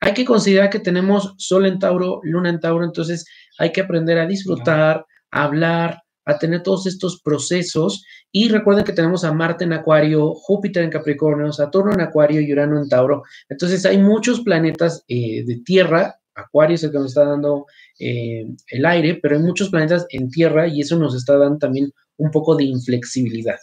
Hay 0.00 0.14
que 0.14 0.24
considerar 0.24 0.70
que 0.70 0.80
tenemos 0.80 1.34
Sol 1.36 1.66
en 1.66 1.78
Tauro, 1.78 2.20
Luna 2.22 2.50
en 2.50 2.60
Tauro, 2.60 2.84
entonces 2.84 3.26
hay 3.58 3.72
que 3.72 3.82
aprender 3.82 4.18
a 4.18 4.26
disfrutar, 4.26 5.04
a 5.30 5.44
hablar, 5.44 6.02
a 6.24 6.38
tener 6.38 6.62
todos 6.62 6.86
estos 6.86 7.20
procesos. 7.22 8.04
Y 8.32 8.48
recuerden 8.48 8.84
que 8.84 8.92
tenemos 8.92 9.24
a 9.24 9.32
Marte 9.32 9.64
en 9.64 9.72
Acuario, 9.72 10.32
Júpiter 10.34 10.84
en 10.84 10.90
Capricornio, 10.90 11.52
Saturno 11.52 11.92
en 11.92 12.00
Acuario 12.00 12.40
y 12.40 12.52
Urano 12.52 12.80
en 12.80 12.88
Tauro. 12.88 13.22
Entonces 13.48 13.84
hay 13.84 13.98
muchos 13.98 14.40
planetas 14.40 15.04
eh, 15.08 15.44
de 15.44 15.60
Tierra. 15.64 16.16
Acuario 16.34 16.76
es 16.76 16.84
el 16.84 16.92
que 16.92 16.98
nos 16.98 17.08
está 17.08 17.24
dando 17.24 17.66
eh, 17.98 18.46
el 18.68 18.86
aire, 18.86 19.18
pero 19.20 19.36
hay 19.36 19.42
muchos 19.42 19.68
planetas 19.68 20.06
en 20.10 20.30
Tierra 20.30 20.66
y 20.66 20.80
eso 20.80 20.96
nos 20.98 21.14
está 21.14 21.36
dando 21.36 21.58
también 21.58 21.92
un 22.16 22.30
poco 22.30 22.54
de 22.56 22.64
inflexibilidad. 22.64 23.56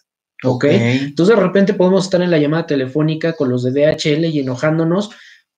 ¿Ok? 0.44 0.66
Entonces 0.66 1.36
de 1.36 1.42
repente 1.42 1.74
podemos 1.74 2.06
estar 2.06 2.22
en 2.22 2.32
la 2.32 2.38
llamada 2.38 2.68
telefónica 2.68 3.34
con 3.34 3.50
los 3.50 3.64
de 3.64 3.72
DHL 3.72 4.26
y 4.26 4.40
enojándonos, 4.40 5.10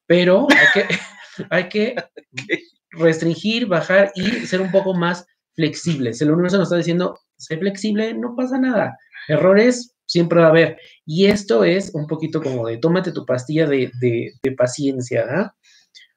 pero 0.05 0.47
hay 0.49 0.67
que, 0.73 0.95
hay 1.49 1.69
que 1.69 1.95
restringir, 2.91 3.67
bajar 3.67 4.11
y 4.15 4.23
ser 4.45 4.61
un 4.61 4.71
poco 4.71 4.93
más 4.93 5.25
flexibles. 5.53 6.21
El 6.21 6.31
universo 6.31 6.57
nos 6.57 6.67
está 6.67 6.77
diciendo, 6.77 7.19
sé 7.37 7.57
flexible, 7.57 8.13
no 8.13 8.35
pasa 8.35 8.57
nada. 8.57 8.97
Errores 9.27 9.95
siempre 10.05 10.39
va 10.39 10.47
a 10.47 10.49
haber. 10.49 10.77
Y 11.05 11.25
esto 11.25 11.63
es 11.63 11.93
un 11.93 12.07
poquito 12.07 12.41
como 12.41 12.67
de 12.67 12.77
tómate 12.77 13.11
tu 13.11 13.25
pastilla 13.25 13.67
de, 13.67 13.91
paciencia. 14.57 15.25
¿ah? 15.29 15.55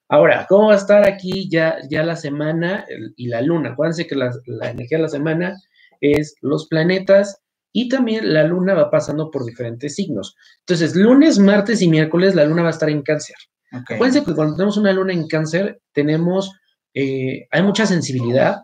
Ahora, 0.08 0.46
¿cómo 0.48 0.68
va 0.68 0.74
a 0.74 0.78
estar 0.78 1.06
aquí 1.06 1.48
ya, 1.50 1.78
ya 1.90 2.02
la 2.04 2.16
semana 2.16 2.84
y 3.16 3.26
la 3.26 3.42
luna? 3.42 3.70
Acuérdense 3.70 4.06
que 4.06 4.14
la, 4.14 4.30
la 4.46 4.70
energía 4.70 4.98
de 4.98 5.02
la 5.02 5.08
semana 5.08 5.56
es 6.00 6.36
los 6.40 6.68
planetas 6.68 7.42
y 7.72 7.88
también 7.88 8.32
la 8.32 8.44
luna 8.44 8.74
va 8.74 8.90
pasando 8.90 9.30
por 9.30 9.44
diferentes 9.44 9.94
signos. 9.94 10.36
Entonces, 10.60 10.94
lunes, 10.94 11.38
martes 11.38 11.80
y 11.82 11.88
miércoles 11.88 12.34
la 12.34 12.44
luna 12.44 12.62
va 12.62 12.68
a 12.68 12.72
estar 12.72 12.90
en 12.90 13.02
cáncer. 13.02 13.36
Acuérdense 13.72 14.22
que 14.24 14.34
cuando 14.34 14.54
tenemos 14.54 14.76
una 14.76 14.92
luna 14.92 15.14
en 15.14 15.26
cáncer, 15.26 15.80
tenemos, 15.92 16.52
eh, 16.92 17.46
hay 17.50 17.62
mucha 17.62 17.86
sensibilidad, 17.86 18.56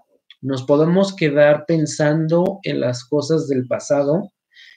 nos 0.43 0.65
podemos 0.65 1.17
quedar 1.17 1.65
pensando 1.67 2.61
en 2.63 2.81
las 2.81 3.05
cosas 3.05 3.49
del 3.49 3.67
pasado. 3.67 4.31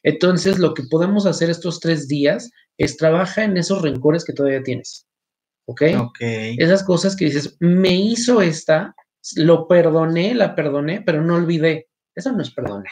Entonces, 0.03 0.57
lo 0.57 0.73
que 0.73 0.83
podemos 0.89 1.25
hacer 1.25 1.49
estos 1.49 1.81
tres 1.81 2.07
días 2.07 2.49
es 2.77 2.97
trabajar 2.97 3.43
en 3.45 3.57
esos 3.57 3.81
rencores 3.81 4.23
que 4.23 4.33
todavía 4.33 4.63
tienes. 4.63 5.05
¿Ok? 5.65 5.83
Esas 6.21 6.83
cosas 6.83 7.15
que 7.15 7.25
dices, 7.25 7.57
me 7.59 7.93
hizo 7.93 8.41
esta, 8.41 8.95
lo 9.35 9.67
perdoné, 9.67 10.33
la 10.33 10.55
perdoné, 10.55 11.01
pero 11.01 11.21
no 11.21 11.35
olvidé. 11.35 11.89
Eso 12.15 12.31
no 12.31 12.41
es 12.41 12.51
perdonar. 12.51 12.91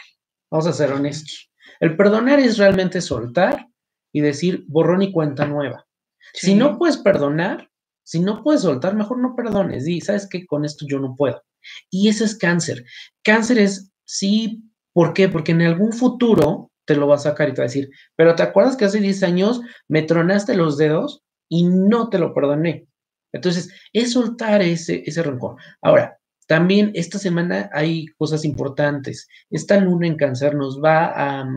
Vamos 0.50 0.66
a 0.66 0.72
ser 0.72 0.92
honestos. 0.92 1.50
El 1.78 1.96
perdonar 1.96 2.40
es 2.40 2.58
realmente 2.58 3.00
soltar 3.00 3.68
y 4.12 4.20
decir 4.20 4.64
borrón 4.68 5.02
y 5.02 5.12
cuenta 5.12 5.46
nueva. 5.46 5.86
Si 6.34 6.54
no 6.54 6.78
puedes 6.78 6.98
perdonar, 6.98 7.70
si 8.02 8.20
no 8.20 8.42
puedes 8.42 8.62
soltar, 8.62 8.94
mejor 8.94 9.18
no 9.18 9.34
perdones. 9.36 9.86
Y 9.86 10.00
sabes 10.00 10.28
que 10.28 10.46
con 10.46 10.64
esto 10.64 10.84
yo 10.88 10.98
no 10.98 11.14
puedo. 11.16 11.42
Y 11.90 12.08
eso 12.08 12.24
es 12.24 12.36
cáncer. 12.36 12.84
Cáncer 13.22 13.58
es, 13.58 13.92
sí, 14.04 14.62
¿por 14.92 15.14
qué? 15.14 15.28
Porque 15.28 15.52
en 15.52 15.62
algún 15.62 15.92
futuro 15.92 16.70
te 16.86 16.96
lo 16.96 17.06
va 17.06 17.14
a 17.14 17.18
sacar 17.18 17.48
y 17.48 17.52
te 17.52 17.60
va 17.60 17.66
a 17.66 17.68
decir, 17.68 17.90
pero 18.16 18.34
¿te 18.34 18.42
acuerdas 18.42 18.76
que 18.76 18.84
hace 18.84 19.00
10 19.00 19.22
años 19.22 19.60
me 19.88 20.02
tronaste 20.02 20.56
los 20.56 20.76
dedos 20.76 21.22
y 21.48 21.64
no 21.64 22.08
te 22.10 22.18
lo 22.18 22.34
perdoné? 22.34 22.88
Entonces, 23.32 23.72
es 23.92 24.12
soltar 24.12 24.60
ese, 24.60 25.04
ese 25.06 25.22
rencor. 25.22 25.56
Ahora, 25.82 26.18
también 26.50 26.90
esta 26.94 27.20
semana 27.20 27.70
hay 27.72 28.06
cosas 28.18 28.44
importantes. 28.44 29.28
Esta 29.50 29.78
luna 29.78 30.08
en 30.08 30.16
cáncer 30.16 30.56
nos 30.56 30.82
va 30.82 31.04
a, 31.06 31.48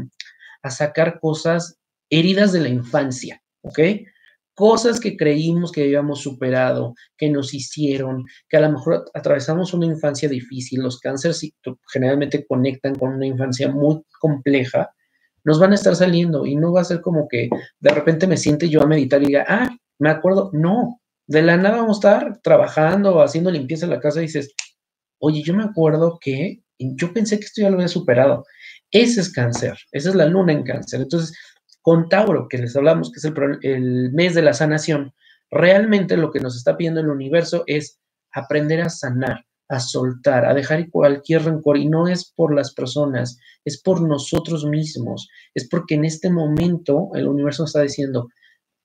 a 0.61 0.69
sacar 0.69 1.19
cosas 1.19 1.79
heridas 2.11 2.51
de 2.51 2.59
la 2.59 2.69
infancia, 2.69 3.41
¿ok? 3.63 3.79
cosas 4.53 4.99
que 4.99 5.17
creímos 5.17 5.71
que 5.71 5.81
habíamos 5.81 6.21
superado, 6.21 6.93
que 7.17 7.27
nos 7.27 7.55
hicieron, 7.55 8.23
que 8.47 8.57
a 8.57 8.59
lo 8.59 8.71
mejor 8.71 9.05
atravesamos 9.15 9.73
una 9.73 9.87
infancia 9.87 10.29
difícil, 10.29 10.83
los 10.83 10.99
cánceres 10.99 11.41
generalmente 11.91 12.45
conectan 12.45 12.93
con 12.93 13.15
una 13.15 13.25
infancia 13.25 13.71
muy 13.71 14.03
compleja, 14.19 14.93
nos 15.43 15.59
van 15.59 15.71
a 15.71 15.75
estar 15.75 15.95
saliendo 15.95 16.45
y 16.45 16.55
no 16.55 16.71
va 16.71 16.81
a 16.81 16.85
ser 16.85 17.01
como 17.01 17.27
que 17.27 17.49
de 17.79 17.89
repente 17.89 18.27
me 18.27 18.37
siente 18.37 18.69
yo 18.69 18.83
a 18.83 18.85
meditar 18.85 19.23
y 19.23 19.25
diga, 19.25 19.43
ah, 19.47 19.75
me 19.97 20.11
acuerdo, 20.11 20.51
no, 20.53 21.01
de 21.25 21.41
la 21.41 21.57
nada 21.57 21.77
vamos 21.77 21.97
a 22.05 22.17
estar 22.17 22.41
trabajando, 22.43 23.23
haciendo 23.23 23.49
limpieza 23.49 23.85
en 23.85 23.91
la 23.91 23.99
casa 23.99 24.19
y 24.19 24.27
dices, 24.27 24.53
oye, 25.23 25.41
yo 25.41 25.53
me 25.53 25.63
acuerdo 25.63 26.19
que 26.19 26.61
yo 26.77 27.13
pensé 27.13 27.39
que 27.39 27.45
esto 27.45 27.61
ya 27.61 27.69
lo 27.69 27.75
había 27.75 27.87
superado. 27.87 28.45
Ese 28.91 29.21
es 29.21 29.31
cáncer, 29.31 29.77
esa 29.93 30.09
es 30.09 30.15
la 30.15 30.25
luna 30.25 30.51
en 30.51 30.63
cáncer. 30.63 31.01
Entonces, 31.01 31.33
con 31.81 32.09
Tauro, 32.09 32.47
que 32.49 32.57
les 32.57 32.75
hablamos 32.75 33.09
que 33.09 33.19
es 33.19 33.33
el, 33.61 34.11
mes 34.11 34.35
de 34.35 34.41
la 34.41 34.53
sanación, 34.53 35.13
realmente 35.49 36.17
lo 36.17 36.29
que 36.29 36.41
nos 36.41 36.57
está 36.57 36.75
pidiendo 36.75 36.99
el 36.99 37.09
universo 37.09 37.63
es 37.67 37.99
aprender 38.33 38.81
a 38.81 38.89
sanar, 38.89 39.45
a 39.69 39.79
soltar, 39.79 40.45
a 40.45 40.53
dejar 40.53 40.89
cualquier 40.89 41.43
rencor. 41.43 41.77
Y 41.77 41.87
no 41.87 42.09
es 42.09 42.29
por 42.35 42.53
las 42.53 42.73
personas, 42.73 43.39
es 43.63 43.81
por 43.81 44.01
nosotros 44.01 44.65
mismos. 44.65 45.29
Es 45.53 45.69
porque 45.69 45.95
en 45.95 46.03
este 46.03 46.29
momento 46.29 47.11
el 47.13 47.27
universo 47.27 47.63
está 47.63 47.81
diciendo, 47.81 48.27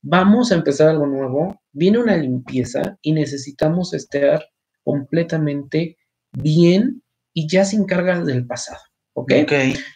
vamos 0.02 0.52
a 0.52 0.54
empezar 0.54 0.88
algo 0.88 1.06
nuevo, 1.06 1.60
viene 1.72 1.98
una 1.98 2.16
limpieza 2.16 2.96
y 3.02 3.12
necesitamos 3.12 3.92
estar 3.92 4.44
completamente 4.84 5.97
bien 6.32 7.02
y 7.32 7.48
ya 7.48 7.64
sin 7.64 7.84
carga 7.84 8.22
del 8.22 8.46
pasado. 8.46 8.80
¿ok? 9.18 9.32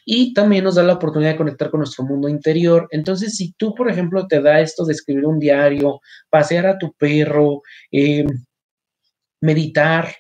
Y 0.05 0.35
también 0.35 0.65
nos 0.65 0.75
da 0.75 0.83
la 0.83 0.95
oportunidad 0.95 1.33
de 1.33 1.37
conectar 1.37 1.71
con 1.71 1.79
nuestro 1.79 2.05
mundo 2.05 2.29
interior. 2.29 2.89
Entonces, 2.91 3.37
si 3.37 3.53
tú, 3.53 3.75
por 3.75 3.91
ejemplo, 3.91 4.27
te 4.27 4.41
da 4.41 4.61
esto 4.61 4.85
de 4.85 4.93
escribir 4.93 5.27
un 5.27 5.39
diario, 5.39 6.01
pasear 6.29 6.67
a 6.67 6.79
tu 6.79 6.93
perro, 6.95 7.63
em, 7.91 8.27
meditar, 9.41 10.15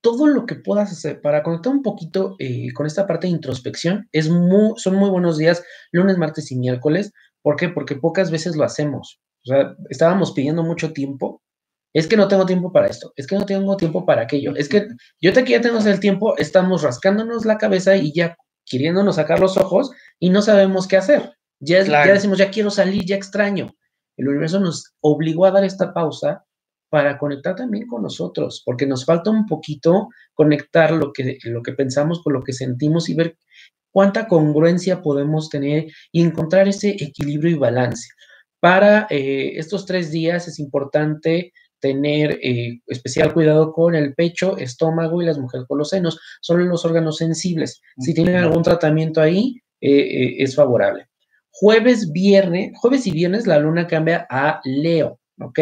todo 0.00 0.26
lo 0.28 0.46
que 0.46 0.54
puedas 0.54 0.92
hacer 0.92 1.20
para 1.20 1.42
conectar 1.42 1.72
un 1.72 1.82
poquito 1.82 2.36
eh, 2.38 2.72
con 2.72 2.86
esta 2.86 3.06
parte 3.06 3.26
de 3.26 3.32
introspección, 3.32 4.08
es 4.12 4.28
muy, 4.28 4.74
son 4.76 4.94
muy 4.94 5.10
buenos 5.10 5.36
días, 5.36 5.64
lunes, 5.90 6.16
martes 6.16 6.52
y 6.52 6.56
miércoles. 6.56 7.12
¿Por 7.42 7.56
qué? 7.56 7.68
Porque 7.68 7.96
pocas 7.96 8.30
veces 8.30 8.54
lo 8.56 8.64
hacemos. 8.64 9.20
O 9.44 9.48
sea, 9.48 9.74
estábamos 9.90 10.32
pidiendo 10.32 10.62
mucho 10.62 10.92
tiempo 10.92 11.42
es 11.96 12.06
que 12.06 12.16
no 12.16 12.28
tengo 12.28 12.44
tiempo 12.44 12.70
para 12.70 12.88
esto, 12.88 13.14
es 13.16 13.26
que 13.26 13.36
no 13.36 13.46
tengo 13.46 13.74
tiempo 13.74 14.04
para 14.04 14.22
aquello, 14.22 14.54
es 14.54 14.68
que 14.68 14.86
yo 15.18 15.32
te 15.32 15.44
ya 15.46 15.62
tenemos 15.62 15.86
el 15.86 15.98
tiempo, 15.98 16.36
estamos 16.36 16.82
rascándonos 16.82 17.46
la 17.46 17.56
cabeza 17.56 17.96
y 17.96 18.12
ya 18.12 18.36
queriéndonos 18.66 19.16
sacar 19.16 19.40
los 19.40 19.56
ojos 19.56 19.90
y 20.18 20.28
no 20.28 20.42
sabemos 20.42 20.86
qué 20.86 20.98
hacer. 20.98 21.32
Ya, 21.58 21.82
ya 21.82 22.12
decimos, 22.12 22.36
ya 22.36 22.50
quiero 22.50 22.70
salir, 22.70 23.06
ya 23.06 23.16
extraño. 23.16 23.74
El 24.18 24.28
universo 24.28 24.60
nos 24.60 24.92
obligó 25.00 25.46
a 25.46 25.52
dar 25.52 25.64
esta 25.64 25.94
pausa 25.94 26.44
para 26.90 27.16
conectar 27.16 27.56
también 27.56 27.86
con 27.86 28.02
nosotros, 28.02 28.62
porque 28.66 28.86
nos 28.86 29.06
falta 29.06 29.30
un 29.30 29.46
poquito 29.46 30.08
conectar 30.34 30.92
lo 30.92 31.14
que, 31.14 31.38
lo 31.44 31.62
que 31.62 31.72
pensamos 31.72 32.22
con 32.22 32.34
lo 32.34 32.42
que 32.42 32.52
sentimos 32.52 33.08
y 33.08 33.14
ver 33.14 33.38
cuánta 33.90 34.28
congruencia 34.28 35.00
podemos 35.00 35.48
tener 35.48 35.86
y 36.12 36.20
encontrar 36.20 36.68
ese 36.68 36.90
equilibrio 36.90 37.52
y 37.52 37.58
balance. 37.58 38.06
Para 38.60 39.06
eh, 39.08 39.52
estos 39.56 39.86
tres 39.86 40.10
días 40.10 40.46
es 40.46 40.58
importante 40.58 41.54
tener 41.80 42.38
eh, 42.42 42.80
especial 42.86 43.32
cuidado 43.32 43.72
con 43.72 43.94
el 43.94 44.14
pecho, 44.14 44.56
estómago 44.56 45.22
y 45.22 45.26
las 45.26 45.38
mujeres 45.38 45.66
con 45.66 45.78
los 45.78 45.90
senos. 45.90 46.18
Son 46.40 46.68
los 46.68 46.84
órganos 46.84 47.18
sensibles. 47.18 47.80
Si 47.98 48.14
tienen 48.14 48.36
algún 48.36 48.62
tratamiento 48.62 49.20
ahí, 49.20 49.60
eh, 49.80 49.90
eh, 49.90 50.36
es 50.38 50.54
favorable. 50.54 51.06
Jueves, 51.50 52.12
viernes, 52.12 52.72
jueves 52.76 53.06
y 53.06 53.10
viernes 53.10 53.46
la 53.46 53.58
luna 53.58 53.86
cambia 53.86 54.26
a 54.30 54.60
Leo. 54.64 55.20
¿ok? 55.40 55.58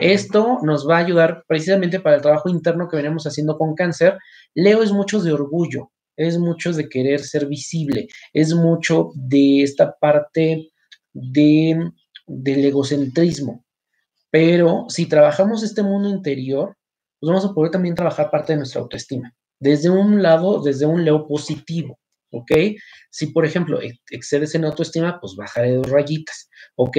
Esto 0.00 0.58
nos 0.62 0.88
va 0.88 0.98
a 0.98 1.04
ayudar 1.04 1.44
precisamente 1.46 2.00
para 2.00 2.16
el 2.16 2.22
trabajo 2.22 2.48
interno 2.48 2.88
que 2.88 2.96
venimos 2.96 3.26
haciendo 3.26 3.58
con 3.58 3.74
cáncer. 3.74 4.18
Leo 4.54 4.82
es 4.82 4.92
mucho 4.92 5.20
de 5.20 5.32
orgullo, 5.32 5.90
es 6.16 6.38
mucho 6.38 6.72
de 6.72 6.88
querer 6.88 7.20
ser 7.20 7.46
visible, 7.46 8.08
es 8.32 8.54
mucho 8.54 9.10
de 9.14 9.62
esta 9.62 9.96
parte 9.98 10.70
de, 11.12 11.90
del 12.26 12.64
egocentrismo. 12.64 13.64
Pero 14.30 14.86
si 14.88 15.06
trabajamos 15.06 15.62
este 15.62 15.82
mundo 15.82 16.08
interior, 16.08 16.76
pues 17.18 17.28
vamos 17.28 17.44
a 17.44 17.52
poder 17.52 17.70
también 17.70 17.94
trabajar 17.94 18.30
parte 18.30 18.52
de 18.52 18.58
nuestra 18.58 18.80
autoestima. 18.80 19.32
Desde 19.58 19.90
un 19.90 20.22
lado, 20.22 20.62
desde 20.62 20.86
un 20.86 21.04
Leo 21.04 21.26
positivo, 21.26 21.98
¿ok? 22.30 22.52
Si, 23.10 23.26
por 23.26 23.44
ejemplo, 23.44 23.78
excedes 24.10 24.54
en 24.54 24.64
autoestima, 24.64 25.18
pues 25.20 25.34
bajaré 25.36 25.74
dos 25.74 25.90
rayitas, 25.90 26.48
¿ok? 26.76 26.96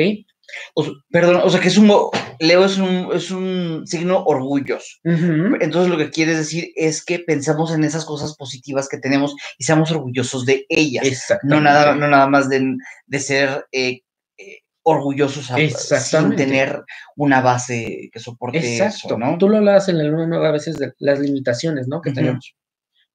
perdón, 1.10 1.42
o 1.44 1.50
sea 1.50 1.60
que 1.60 1.68
es 1.68 1.78
un, 1.78 1.92
Leo 2.40 2.66
es 2.66 2.78
un, 2.78 3.10
es 3.14 3.32
un 3.32 3.84
signo 3.86 4.24
orgulloso. 4.24 4.98
Entonces 5.04 5.90
lo 5.90 5.98
que 5.98 6.10
quieres 6.10 6.38
decir 6.38 6.72
es 6.76 7.04
que 7.04 7.20
pensamos 7.20 7.74
en 7.74 7.84
esas 7.84 8.06
cosas 8.06 8.36
positivas 8.36 8.88
que 8.90 8.98
tenemos 8.98 9.36
y 9.58 9.64
seamos 9.64 9.92
orgullosos 9.92 10.46
de 10.46 10.66
ellas. 10.70 11.26
No 11.44 11.62
nada, 11.62 11.96
no 11.96 12.08
nada 12.08 12.28
más 12.28 12.50
de, 12.50 13.20
ser 13.20 13.66
eh, 13.72 14.02
orgullosos 14.84 15.52
sin 16.02 16.36
tener 16.36 16.84
una 17.16 17.42
base 17.42 18.10
que 18.12 18.20
soporte 18.20 18.78
eso, 18.78 19.18
¿no? 19.18 19.38
Tú 19.38 19.50
lo 19.50 19.58
hablas 19.58 19.90
en 19.90 19.98
el 19.98 20.14
uno 20.14 20.44
a 20.44 20.52
veces 20.52 20.78
de 20.78 20.94
las 21.00 21.20
limitaciones, 21.20 21.88
¿no? 21.88 22.02
Que 22.02 22.12
tenemos. 22.12 22.56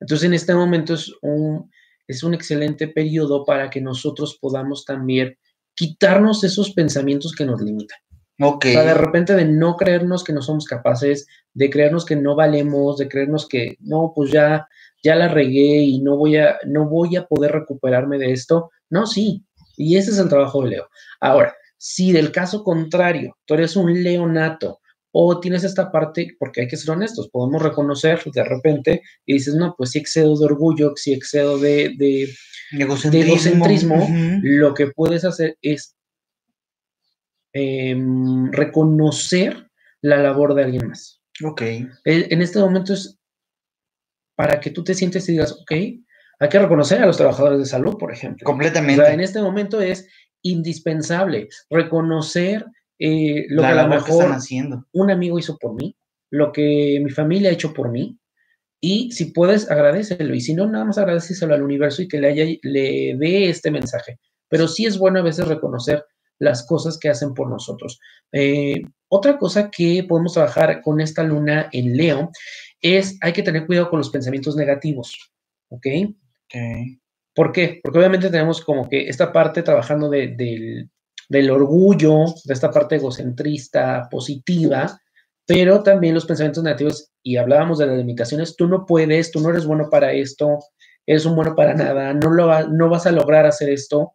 Entonces 0.01 0.27
en 0.27 0.35
este 0.35 0.55
momento 0.55 0.95
es 0.95 1.13
un, 1.23 1.71
es 2.07 2.23
un 2.23 2.35
excelente 2.35 2.89
periodo 2.89 3.45
para 3.45 3.71
que 3.71 3.81
nosotros 3.81 4.39
podamos 4.41 4.85
también 4.85 5.37
quitarnos 5.75 6.45
esos 6.45 6.73
pensamientos 6.73 7.35
que 7.35 7.45
nos 7.45 7.61
limitan. 7.61 7.99
Okay. 8.39 8.73
O 8.73 8.75
sea, 8.75 8.85
de 8.85 8.95
repente 8.95 9.35
de 9.35 9.47
no 9.47 9.77
creernos 9.77 10.23
que 10.23 10.33
no 10.33 10.43
somos 10.43 10.67
capaces, 10.67 11.27
de 11.55 11.71
creernos 11.71 12.05
que 12.05 12.17
no 12.17 12.37
valemos, 12.37 12.99
de 12.99 13.09
creernos 13.09 13.49
que 13.49 13.77
no, 13.81 14.13
pues 14.15 14.31
ya, 14.31 14.69
ya 15.03 15.15
la 15.15 15.29
regué 15.29 15.79
y 15.83 16.01
no 16.01 16.17
voy 16.17 16.37
a, 16.37 16.59
no 16.67 16.87
voy 16.89 17.17
a 17.17 17.27
poder 17.27 17.53
recuperarme 17.53 18.19
de 18.19 18.33
esto. 18.33 18.71
No, 18.91 19.07
sí. 19.07 19.43
Y 19.77 19.97
ese 19.97 20.11
es 20.11 20.19
el 20.19 20.29
trabajo 20.29 20.63
de 20.63 20.71
Leo. 20.71 20.89
Ahora, 21.21 21.55
si 21.77 22.13
del 22.13 22.33
caso 22.33 22.65
contrario, 22.65 23.37
tú 23.45 23.55
eres 23.55 23.77
un 23.77 24.03
leonato 24.03 24.81
o 25.13 25.41
tienes 25.41 25.65
esta 25.65 25.91
parte, 25.91 26.37
porque 26.39 26.63
hay 26.63 26.69
que 26.69 26.77
ser 26.77 26.91
honestos, 26.91 27.31
podemos 27.31 27.63
reconocer 27.63 28.23
de 28.25 28.45
repente 28.45 29.03
y 29.25 29.35
dices, 29.35 29.55
no, 29.55 29.75
pues 29.77 29.91
sí 29.91 29.99
excedo 29.99 30.39
de 30.39 30.45
orgullo, 30.45 30.93
sí 30.97 31.15
excedo 31.15 31.59
de, 31.59 31.95
de, 31.97 32.29
egocentrismo, 32.73 34.07
lo 34.43 34.75
que 34.75 34.89
puedes 34.89 35.25
hacer 35.25 35.57
es 35.63 35.97
em, 37.55 38.53
reconocer 38.53 39.71
la 40.03 40.19
labor 40.19 40.55
de 40.55 40.65
alguien 40.65 40.89
más. 40.89 41.23
Ok. 41.43 41.63
En 42.05 42.43
este 42.43 42.59
momento 42.59 42.93
es 42.93 43.19
para 44.35 44.61
que 44.61 44.71
tú 44.71 44.85
te 44.85 44.95
sientes 44.95 45.27
y 45.29 45.33
digas, 45.33 45.53
ok, 45.53 45.73
hay 46.39 46.49
que 46.49 46.59
reconocer 46.59 47.03
a 47.03 47.07
los 47.07 47.17
trabajadores 47.17 47.59
de 47.59 47.67
salud, 47.67 47.97
por 47.99 48.13
ejemplo. 48.13 48.45
Completamente. 48.45 49.07
en 49.07 49.21
este 49.21 49.41
momento 49.41 49.81
es 49.81 50.09
indispensable 50.43 51.49
reconocer 51.71 52.67
eh, 52.99 53.47
lo 53.49 53.63
que 53.63 53.69
a 53.69 53.83
lo 53.83 53.89
mejor 53.89 54.33
haciendo. 54.33 54.87
un 54.93 55.11
amigo 55.11 55.39
hizo 55.39 55.57
por 55.59 55.75
mí, 55.75 55.97
lo 56.31 56.53
que 56.53 57.01
mi 57.03 57.11
familia 57.11 57.51
ha 57.51 57.53
hecho 57.53 57.73
por 57.73 57.91
mí, 57.91 58.19
y 58.81 59.11
si 59.13 59.27
puedes, 59.27 59.71
agradecelo, 59.71 60.35
y 60.35 60.41
si 60.41 60.55
no, 60.55 60.67
nada 60.67 60.85
más 60.85 60.99
agradeceselo 60.99 61.55
al 61.55 61.63
universo 61.63 62.03
y 62.03 62.09
que 62.09 62.21
le, 62.21 62.29
haya, 62.29 62.45
le 62.63 63.17
dé 63.19 63.49
este 63.49 63.71
mensaje. 63.71 64.19
Pero 64.49 64.69
sí 64.69 64.85
es 64.85 64.99
bueno 64.99 65.21
a 65.21 65.23
veces 65.23 65.49
reconocer 65.49 66.05
las 66.39 66.67
cosas 66.67 66.99
que 66.99 67.09
hacen 67.09 67.35
por 67.35 67.49
nosotros. 67.49 67.99
Eh, 68.33 68.83
otra 69.09 69.39
cosa 69.39 69.71
que 69.71 70.05
podemos 70.09 70.35
trabajar 70.35 70.83
con 70.83 71.01
esta 71.01 71.23
luna 71.23 71.69
en 71.73 71.97
Leo 71.97 72.31
es 72.81 73.19
hay 73.23 73.33
que 73.33 73.43
tener 73.43 73.67
cuidado 73.67 73.89
con 73.89 73.99
los 73.99 74.11
pensamientos 74.11 74.57
negativos, 74.57 75.33
¿ok? 75.71 75.87
¿Por 77.35 77.53
qué? 77.53 77.81
Porque 77.83 77.99
obviamente 77.99 78.31
tenemos 78.31 78.61
como 78.63 78.89
que 78.89 79.09
esta 79.09 79.33
parte 79.33 79.63
trabajando 79.63 80.09
del 80.09 80.89
del 81.29 81.51
orgullo, 81.51 82.27
de 82.45 82.55
esta 82.55 82.71
parte 82.71 82.97
egocentrista, 82.97 84.09
positiva, 84.11 85.01
pero 85.47 85.83
también 85.83 86.15
los 86.15 86.27
pensamientos 86.27 86.63
negativos, 86.63 87.11
y 87.23 87.37
hablábamos 87.37 87.79
de 87.79 87.87
las 87.87 87.99
limitaciones, 87.99 88.57
tú 88.57 88.67
no 88.67 88.85
puedes, 88.87 89.31
tú 89.31 89.41
no 89.41 89.51
eres 89.51 89.67
bueno 89.67 89.89
para 89.91 90.13
esto, 90.13 90.59
eres 91.07 91.25
un 91.25 91.37
bueno 91.37 91.55
para 91.55 91.75
nada, 91.75 92.13
no, 92.15 92.31
lo 92.31 92.69
no 92.69 92.89
vas 92.89 93.07
a 93.07 93.13
lograr 93.13 93.47
hacer 93.47 93.71
esto. 93.71 94.15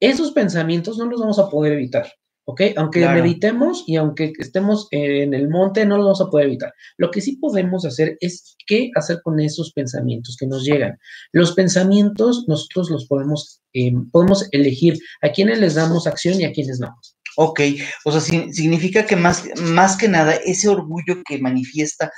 Esos 0.00 0.32
pensamientos 0.32 0.98
no 0.98 1.06
los 1.06 1.20
vamos 1.20 1.38
a 1.38 1.48
poder 1.48 1.74
evitar. 1.74 2.06
¿Ok? 2.44 2.60
Aunque 2.76 3.06
meditemos 3.06 3.84
y 3.86 3.96
aunque 3.96 4.32
estemos 4.38 4.88
en 4.90 5.34
el 5.34 5.48
monte, 5.48 5.86
no 5.86 5.96
lo 5.96 6.04
vamos 6.04 6.20
a 6.20 6.30
poder 6.30 6.46
evitar. 6.46 6.72
Lo 6.96 7.10
que 7.10 7.20
sí 7.20 7.36
podemos 7.36 7.84
hacer 7.84 8.16
es 8.20 8.56
qué 8.66 8.90
hacer 8.94 9.20
con 9.22 9.40
esos 9.40 9.72
pensamientos 9.72 10.36
que 10.38 10.46
nos 10.46 10.64
llegan. 10.64 10.98
Los 11.32 11.52
pensamientos 11.52 12.44
nosotros 12.48 12.90
los 12.90 13.06
podemos, 13.06 13.62
eh, 13.72 13.92
podemos 14.10 14.48
elegir 14.52 14.98
a 15.22 15.30
quienes 15.30 15.58
les 15.58 15.74
damos 15.74 16.06
acción 16.06 16.40
y 16.40 16.44
a 16.44 16.52
quienes 16.52 16.80
no. 16.80 16.94
Ok, 17.36 17.60
o 18.04 18.12
sea, 18.12 18.20
significa 18.20 19.06
que 19.06 19.16
más, 19.16 19.44
más 19.56 19.96
que 19.96 20.06
nada 20.06 20.34
ese 20.44 20.68
orgullo 20.68 21.22
que 21.26 21.38
manifiesta 21.38 22.12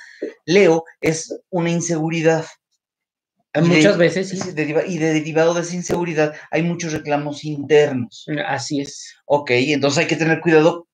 Leo 0.44 0.84
es 1.00 1.32
una 1.50 1.70
inseguridad. 1.70 2.44
Muchas 3.62 3.96
veces 3.96 4.28
sí. 4.30 4.38
y 4.48 4.98
de 4.98 5.12
derivado 5.12 5.54
de 5.54 5.60
esa 5.60 5.76
inseguridad 5.76 6.34
hay 6.50 6.62
muchos 6.62 6.92
reclamos 6.92 7.44
internos. 7.44 8.26
Así 8.46 8.80
es. 8.80 9.14
Ok, 9.26 9.50
entonces 9.52 9.98
hay 9.98 10.06
que 10.06 10.16
tener 10.16 10.40
cuidado. 10.40 10.88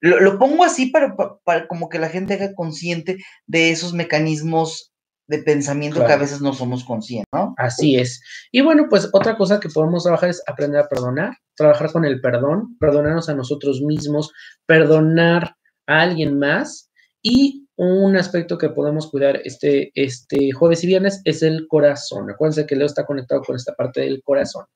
Lo, 0.00 0.38
pongo 0.38 0.64
así 0.64 0.86
para, 0.86 1.14
para, 1.44 1.68
como 1.68 1.88
que 1.88 1.98
la 1.98 2.08
gente 2.08 2.34
haga 2.34 2.54
consciente 2.54 3.18
de 3.46 3.70
esos 3.70 3.94
mecanismos 3.94 4.92
de 5.28 5.38
pensamiento 5.38 6.04
que 6.04 6.12
a 6.12 6.18
veces 6.18 6.40
no 6.40 6.52
somos 6.52 6.84
conscientes, 6.84 7.28
¿no? 7.32 7.54
Así 7.56 7.96
es. 7.96 8.20
Y 8.50 8.60
bueno, 8.60 8.86
pues 8.90 9.08
otra 9.12 9.36
cosa 9.36 9.60
que 9.60 9.68
podemos 9.68 10.02
trabajar 10.02 10.28
es 10.28 10.42
aprender 10.46 10.80
a 10.80 10.88
perdonar, 10.88 11.36
trabajar 11.56 11.92
con 11.92 12.04
el 12.04 12.20
perdón, 12.20 12.76
perdonarnos 12.78 13.28
a 13.28 13.34
nosotros 13.34 13.80
mismos, 13.80 14.32
perdonar 14.66 15.56
a 15.86 16.02
alguien 16.02 16.38
más 16.38 16.90
y 17.22 17.61
un 17.82 18.16
aspecto 18.16 18.58
que 18.58 18.68
podemos 18.68 19.10
cuidar 19.10 19.40
este, 19.44 19.90
este 19.94 20.52
jueves 20.52 20.84
y 20.84 20.86
viernes 20.86 21.20
es 21.24 21.42
el 21.42 21.66
corazón. 21.66 22.30
Acuérdense 22.30 22.66
que 22.66 22.76
Leo 22.76 22.86
está 22.86 23.04
conectado 23.04 23.42
con 23.42 23.56
esta 23.56 23.74
parte 23.74 24.02
del 24.02 24.22
corazón. 24.22 24.66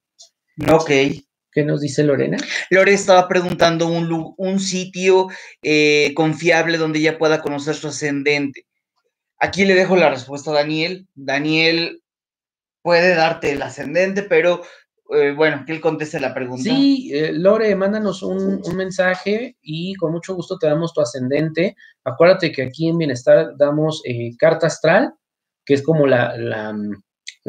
Ok. 0.71 0.90
¿Qué 1.53 1.64
nos 1.64 1.81
dice 1.81 2.03
Lorena? 2.03 2.37
Lore 2.69 2.92
estaba 2.92 3.29
preguntando 3.29 3.87
un, 3.87 4.35
un 4.37 4.61
sitio 4.61 5.29
eh, 5.62 6.12
confiable 6.14 6.79
donde 6.79 6.99
ella 6.99 7.16
pueda 7.16 7.40
conocer 7.40 7.77
su 7.77 7.88
ascendente. 7.88 8.66
Aquí 9.38 9.64
le 9.64 9.75
dejo 9.75 9.97
la 9.97 10.11
respuesta 10.11 10.51
a 10.51 10.55
Daniel. 10.55 11.07
Daniel 11.14 12.03
puede 12.83 13.14
darte 13.14 13.53
el 13.53 13.62
ascendente, 13.62 14.23
pero 14.23 14.62
eh, 15.14 15.33
bueno, 15.33 15.62
que 15.64 15.73
él 15.73 15.81
conteste 15.81 16.19
la 16.19 16.35
pregunta. 16.35 16.64
Sí, 16.64 17.11
eh, 17.12 17.33
Lore, 17.33 17.75
mándanos 17.77 18.23
un, 18.23 18.61
mensaje 18.75 19.57
y 19.62 19.95
con 19.95 20.12
mucho 20.12 20.35
gusto 20.35 20.59
te 20.59 20.66
damos 20.66 20.92
tu 20.92 21.01
ascendente. 21.01 21.77
Acuérdate 22.05 22.51
que 22.51 22.62
aquí 22.62 22.88
en 22.88 22.99
Bienestar 22.99 23.57
damos 23.57 24.03
eh, 24.05 24.31
carta 24.37 24.66
astral, 24.66 25.14
que 25.64 25.75
es 25.75 25.83
como 25.83 26.07
la, 26.07 26.37
la, 26.37 26.75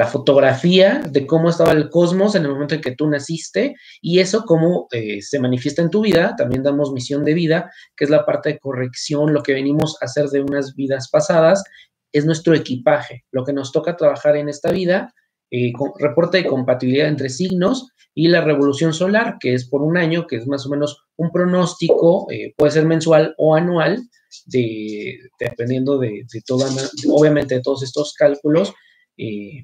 fotografía 0.07 1.01
de 1.09 1.25
cómo 1.25 1.49
estaba 1.49 1.71
el 1.71 1.89
cosmos 1.89 2.35
en 2.35 2.43
el 2.43 2.51
momento 2.51 2.75
en 2.75 2.81
que 2.81 2.95
tú 2.95 3.07
naciste 3.07 3.75
y 3.99 4.19
eso 4.19 4.43
cómo 4.45 4.87
se 4.91 5.39
manifiesta 5.39 5.81
en 5.81 5.89
tu 5.89 6.01
vida. 6.01 6.35
También 6.37 6.61
damos 6.61 6.93
misión 6.93 7.25
de 7.25 7.33
vida, 7.33 7.71
que 7.95 8.05
es 8.05 8.11
la 8.11 8.23
parte 8.23 8.49
de 8.49 8.59
corrección, 8.59 9.33
lo 9.33 9.41
que 9.41 9.53
venimos 9.53 9.97
a 9.99 10.05
hacer 10.05 10.27
de 10.27 10.41
unas 10.41 10.75
vidas 10.75 11.09
pasadas, 11.09 11.63
es 12.11 12.25
nuestro 12.25 12.53
equipaje, 12.53 13.25
lo 13.31 13.43
que 13.43 13.53
nos 13.53 13.71
toca 13.71 13.97
trabajar 13.97 14.35
en 14.35 14.49
esta 14.49 14.71
vida 14.71 15.13
eh, 15.49 15.71
reporte 15.99 16.39
de 16.39 16.45
compatibilidad 16.45 17.07
entre 17.07 17.29
signos 17.29 17.91
y 18.13 18.27
la 18.27 18.41
revolución 18.41 18.93
solar, 18.93 19.37
que 19.39 19.53
es 19.53 19.69
por 19.69 19.81
un 19.81 19.95
año, 19.95 20.27
que 20.27 20.37
es 20.37 20.47
más 20.47 20.65
o 20.65 20.69
menos 20.69 21.05
un 21.15 21.31
pronóstico, 21.31 22.27
eh, 22.31 22.53
puede 22.57 22.71
ser 22.71 22.85
mensual 22.85 23.33
o 23.37 23.55
anual, 23.55 24.01
de, 24.45 25.19
dependiendo 25.39 25.99
de, 25.99 26.25
toda, 26.45 26.69
obviamente 27.09 27.55
de 27.55 27.61
todos 27.61 27.83
estos 27.83 28.13
cálculos, 28.13 28.73
eh, 29.17 29.63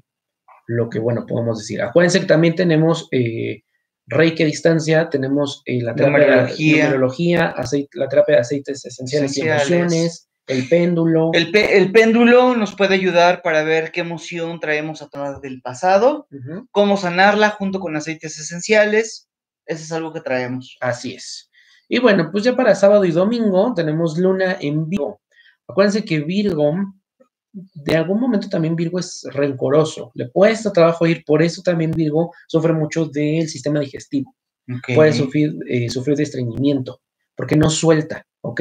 lo 0.66 0.88
que, 0.88 0.98
bueno, 0.98 1.26
podemos 1.26 1.58
decir. 1.58 1.82
Acuérdense 1.82 2.20
que 2.20 2.26
también 2.26 2.54
tenemos 2.54 3.08
Reiki 4.06 4.42
a 4.42 4.46
distancia, 4.46 5.10
tenemos 5.10 5.62
la 5.66 5.94
terapia 5.94 6.46
de 6.46 6.82
numerología, 6.82 7.54
la 7.92 8.08
terapia 8.08 8.36
de 8.36 8.40
aceites 8.40 8.84
esenciales. 8.84 9.36
y 9.36 9.42
emociones, 9.42 10.28
el 10.46 10.68
péndulo. 10.68 11.30
El, 11.32 11.92
péndulo 11.92 12.54
nos 12.54 12.74
puede 12.74 12.94
ayudar 12.94 13.42
para 13.42 13.62
ver 13.62 13.92
qué 13.92 14.00
emoción 14.00 14.60
traemos 14.60 15.00
atrás 15.00 15.40
del 15.40 15.62
pasado, 15.62 16.28
cómo 16.70 16.96
sanarla 16.96 17.50
junto 17.50 17.80
con 17.80 17.96
aceites 17.96 18.38
esenciales. 18.38 19.28
Eso 19.66 19.82
es 19.82 19.92
algo 19.92 20.12
que 20.12 20.20
traemos. 20.20 20.76
Así 20.80 21.14
es. 21.14 21.50
Y 21.88 21.98
bueno, 21.98 22.30
pues 22.30 22.44
ya 22.44 22.54
para 22.56 22.74
sábado 22.74 23.04
y 23.04 23.10
domingo 23.10 23.72
tenemos 23.74 24.18
luna 24.18 24.56
en 24.60 24.88
Virgo. 24.88 25.20
Acuérdense 25.66 26.04
que 26.04 26.20
Virgo, 26.20 26.74
de 27.52 27.96
algún 27.96 28.20
momento 28.20 28.48
también 28.48 28.76
Virgo 28.76 28.98
es 28.98 29.26
rencoroso. 29.30 30.10
Le 30.14 30.30
cuesta 30.30 30.72
trabajo 30.72 31.06
ir, 31.06 31.24
por 31.24 31.42
eso 31.42 31.62
también 31.62 31.90
Virgo 31.92 32.32
sufre 32.48 32.72
mucho 32.72 33.06
del 33.06 33.48
sistema 33.48 33.80
digestivo. 33.80 34.34
Puede 34.94 35.12
sufrir, 35.12 35.54
eh, 35.68 35.88
sufrir 35.90 36.16
de 36.16 36.22
estreñimiento, 36.22 37.00
porque 37.34 37.56
no 37.56 37.68
suelta 37.68 38.26
¿ok? 38.44 38.60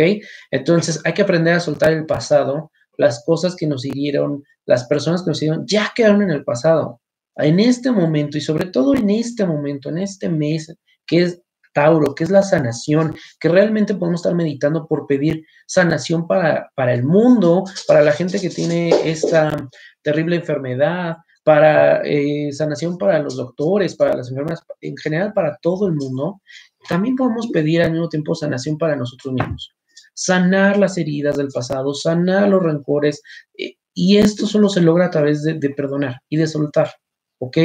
Entonces 0.50 1.00
hay 1.04 1.14
que 1.14 1.22
aprender 1.22 1.54
a 1.54 1.60
soltar 1.60 1.92
el 1.92 2.06
pasado, 2.06 2.72
las 2.98 3.24
cosas 3.26 3.56
que 3.56 3.68
nos 3.68 3.86
hirieron, 3.86 4.44
las 4.66 4.86
personas 4.86 5.24
que 5.24 5.32
nos 5.32 5.42
hirieron, 5.42 5.66
ya 5.68 5.92
quedaron 5.94 6.22
en 6.22 6.32
el 6.32 6.44
pasado. 6.44 7.02
En 7.36 7.60
este 7.60 7.92
momento 7.92 8.38
y 8.38 8.42
sobre 8.42 8.66
todo 8.66 8.96
en 8.96 9.10
este 9.10 9.46
momento, 9.46 9.90
en 9.90 9.98
este 10.00 10.30
mes, 10.30 10.74
que 11.06 11.24
es 11.24 11.42
Tauro, 11.74 12.14
que 12.16 12.24
es 12.24 12.30
la 12.30 12.44
sanación, 12.44 13.16
que 13.40 13.50
realmente 13.50 13.96
podemos 13.96 14.22
estar 14.22 14.36
meditando 14.36 14.88
por 14.88 15.08
pedir 15.08 15.44
sanación 15.66 16.28
para, 16.28 16.72
para 16.76 16.94
el 16.94 17.04
mundo, 17.04 17.64
para 17.88 18.02
la 18.02 18.12
gente 18.12 18.40
que 18.40 18.50
tiene 18.50 18.92
esta 19.04 19.68
terrible 20.04 20.36
enfermedad, 20.36 21.18
para 21.44 22.02
eh, 22.06 22.52
sanación 22.54 22.98
para 22.98 23.20
los 23.20 23.36
doctores, 23.36 23.96
para 23.96 24.16
las 24.16 24.30
enfermeras, 24.30 24.64
en 24.82 24.96
general 24.96 25.34
para 25.34 25.58
todo 25.62 25.88
el 25.88 25.94
mundo, 25.94 26.42
también 26.88 27.16
podemos 27.16 27.48
pedir 27.48 27.82
al 27.82 27.92
mismo 27.92 28.10
tiempo 28.10 28.36
sanación 28.36 28.78
para 28.78 28.96
nosotros 28.96 29.34
mismos. 29.34 29.74
Sanar 30.14 30.78
las 30.78 30.98
heridas 30.98 31.38
del 31.38 31.50
pasado, 31.50 31.94
sanar 31.94 32.50
los 32.50 32.62
rencores, 32.62 33.22
eh, 33.58 33.76
y 33.94 34.18
esto 34.18 34.48
solo 34.48 34.70
se 34.70 34.82
logra 34.82 35.06
a 35.06 35.12
través 35.12 35.44
de, 35.44 35.70
perdonar 35.70 36.20
y 36.30 36.38
de 36.38 36.48
soltar, 36.48 36.92
¿ok? 37.40 37.58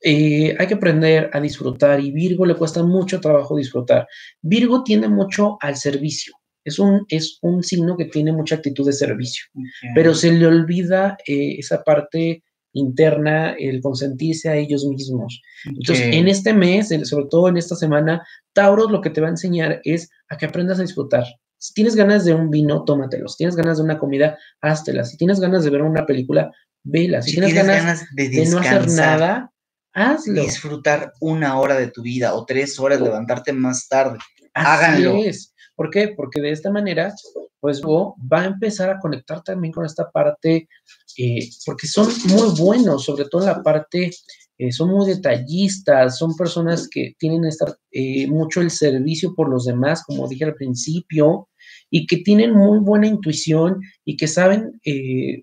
Eh, 0.00 0.56
hay 0.56 0.66
que 0.68 0.74
aprender 0.74 1.30
a 1.32 1.40
disfrutar 1.40 1.98
y 1.98 2.12
Virgo 2.12 2.46
le 2.46 2.54
cuesta 2.54 2.84
mucho 2.84 3.20
trabajo 3.20 3.56
disfrutar. 3.56 4.06
Virgo 4.40 4.84
tiende 4.84 5.08
mucho 5.08 5.56
al 5.60 5.76
servicio. 5.76 6.34
Es 6.64 6.78
un, 6.78 7.04
es 7.08 7.38
un 7.42 7.64
signo 7.64 7.96
que 7.96 8.04
tiene 8.04 8.30
mucha 8.30 8.56
actitud 8.56 8.86
de 8.86 8.92
servicio, 8.92 9.46
pero 9.94 10.14
se 10.14 10.30
le 10.30 10.46
olvida 10.46 11.16
esa 11.26 11.82
parte 11.82 12.42
interna, 12.72 13.52
el 13.58 13.80
consentirse 13.80 14.48
a 14.48 14.56
ellos 14.56 14.84
mismos. 14.86 15.42
Entonces, 15.64 16.14
en 16.14 16.28
este 16.28 16.52
mes, 16.52 16.88
sobre 17.04 17.26
todo 17.30 17.48
en 17.48 17.56
esta 17.56 17.74
semana, 17.74 18.26
Tauro 18.52 18.88
lo 18.88 19.00
que 19.00 19.10
te 19.10 19.20
va 19.20 19.28
a 19.28 19.30
enseñar 19.30 19.80
es 19.84 20.10
a 20.28 20.36
que 20.36 20.46
aprendas 20.46 20.78
a 20.78 20.82
disfrutar. 20.82 21.24
Si 21.58 21.74
tienes 21.74 21.96
ganas 21.96 22.24
de 22.24 22.34
un 22.34 22.50
vino, 22.50 22.84
tómatelos. 22.84 23.32
Si 23.32 23.38
tienes 23.38 23.56
ganas 23.56 23.78
de 23.78 23.84
una 23.84 23.98
comida, 23.98 24.38
háztela. 24.60 25.04
Si 25.04 25.16
tienes 25.16 25.40
ganas 25.40 25.64
de 25.64 25.70
ver 25.70 25.82
una 25.82 26.06
película, 26.06 26.52
vela. 26.84 27.20
Si, 27.20 27.32
tienes, 27.32 27.54
ganas, 27.54 28.04
de, 28.14 28.46
no 28.46 28.58
hacer 28.58 28.88
nada, 28.92 29.52
hazlo. 29.92 30.42
Disfrutar 30.42 31.12
una 31.20 31.58
hora 31.58 31.76
de 31.76 31.88
tu 31.88 32.02
vida 32.02 32.34
o 32.34 32.46
tres 32.46 32.78
horas, 32.78 33.00
levantarte 33.00 33.52
más 33.52 33.88
tarde. 33.88 34.18
Háganlo. 34.54 35.16
Es. 35.16 35.52
¿Por 35.78 35.90
qué? 35.90 36.08
Porque 36.08 36.40
de 36.40 36.50
esta 36.50 36.72
manera, 36.72 37.14
pues 37.60 37.80
vos 37.80 38.14
va 38.20 38.40
a 38.40 38.46
empezar 38.46 38.90
a 38.90 38.98
conectar 38.98 39.44
también 39.44 39.72
con 39.72 39.86
esta 39.86 40.10
parte 40.10 40.68
eh, 41.16 41.48
porque 41.64 41.86
son 41.86 42.08
muy 42.26 42.48
buenos, 42.58 43.04
sobre 43.04 43.26
todo 43.26 43.42
en 43.42 43.46
la 43.46 43.62
parte, 43.62 44.10
eh, 44.58 44.72
son 44.72 44.90
muy 44.90 45.06
detallistas, 45.06 46.18
son 46.18 46.34
personas 46.36 46.88
que 46.88 47.14
tienen 47.16 47.44
esta, 47.44 47.76
eh, 47.92 48.26
mucho 48.26 48.60
el 48.60 48.72
servicio 48.72 49.36
por 49.36 49.48
los 49.48 49.66
demás, 49.66 50.02
como 50.04 50.26
dije 50.26 50.46
al 50.46 50.56
principio, 50.56 51.48
y 51.90 52.08
que 52.08 52.16
tienen 52.18 52.54
muy 52.54 52.80
buena 52.80 53.06
intuición 53.06 53.80
y 54.04 54.16
que 54.16 54.26
saben 54.26 54.80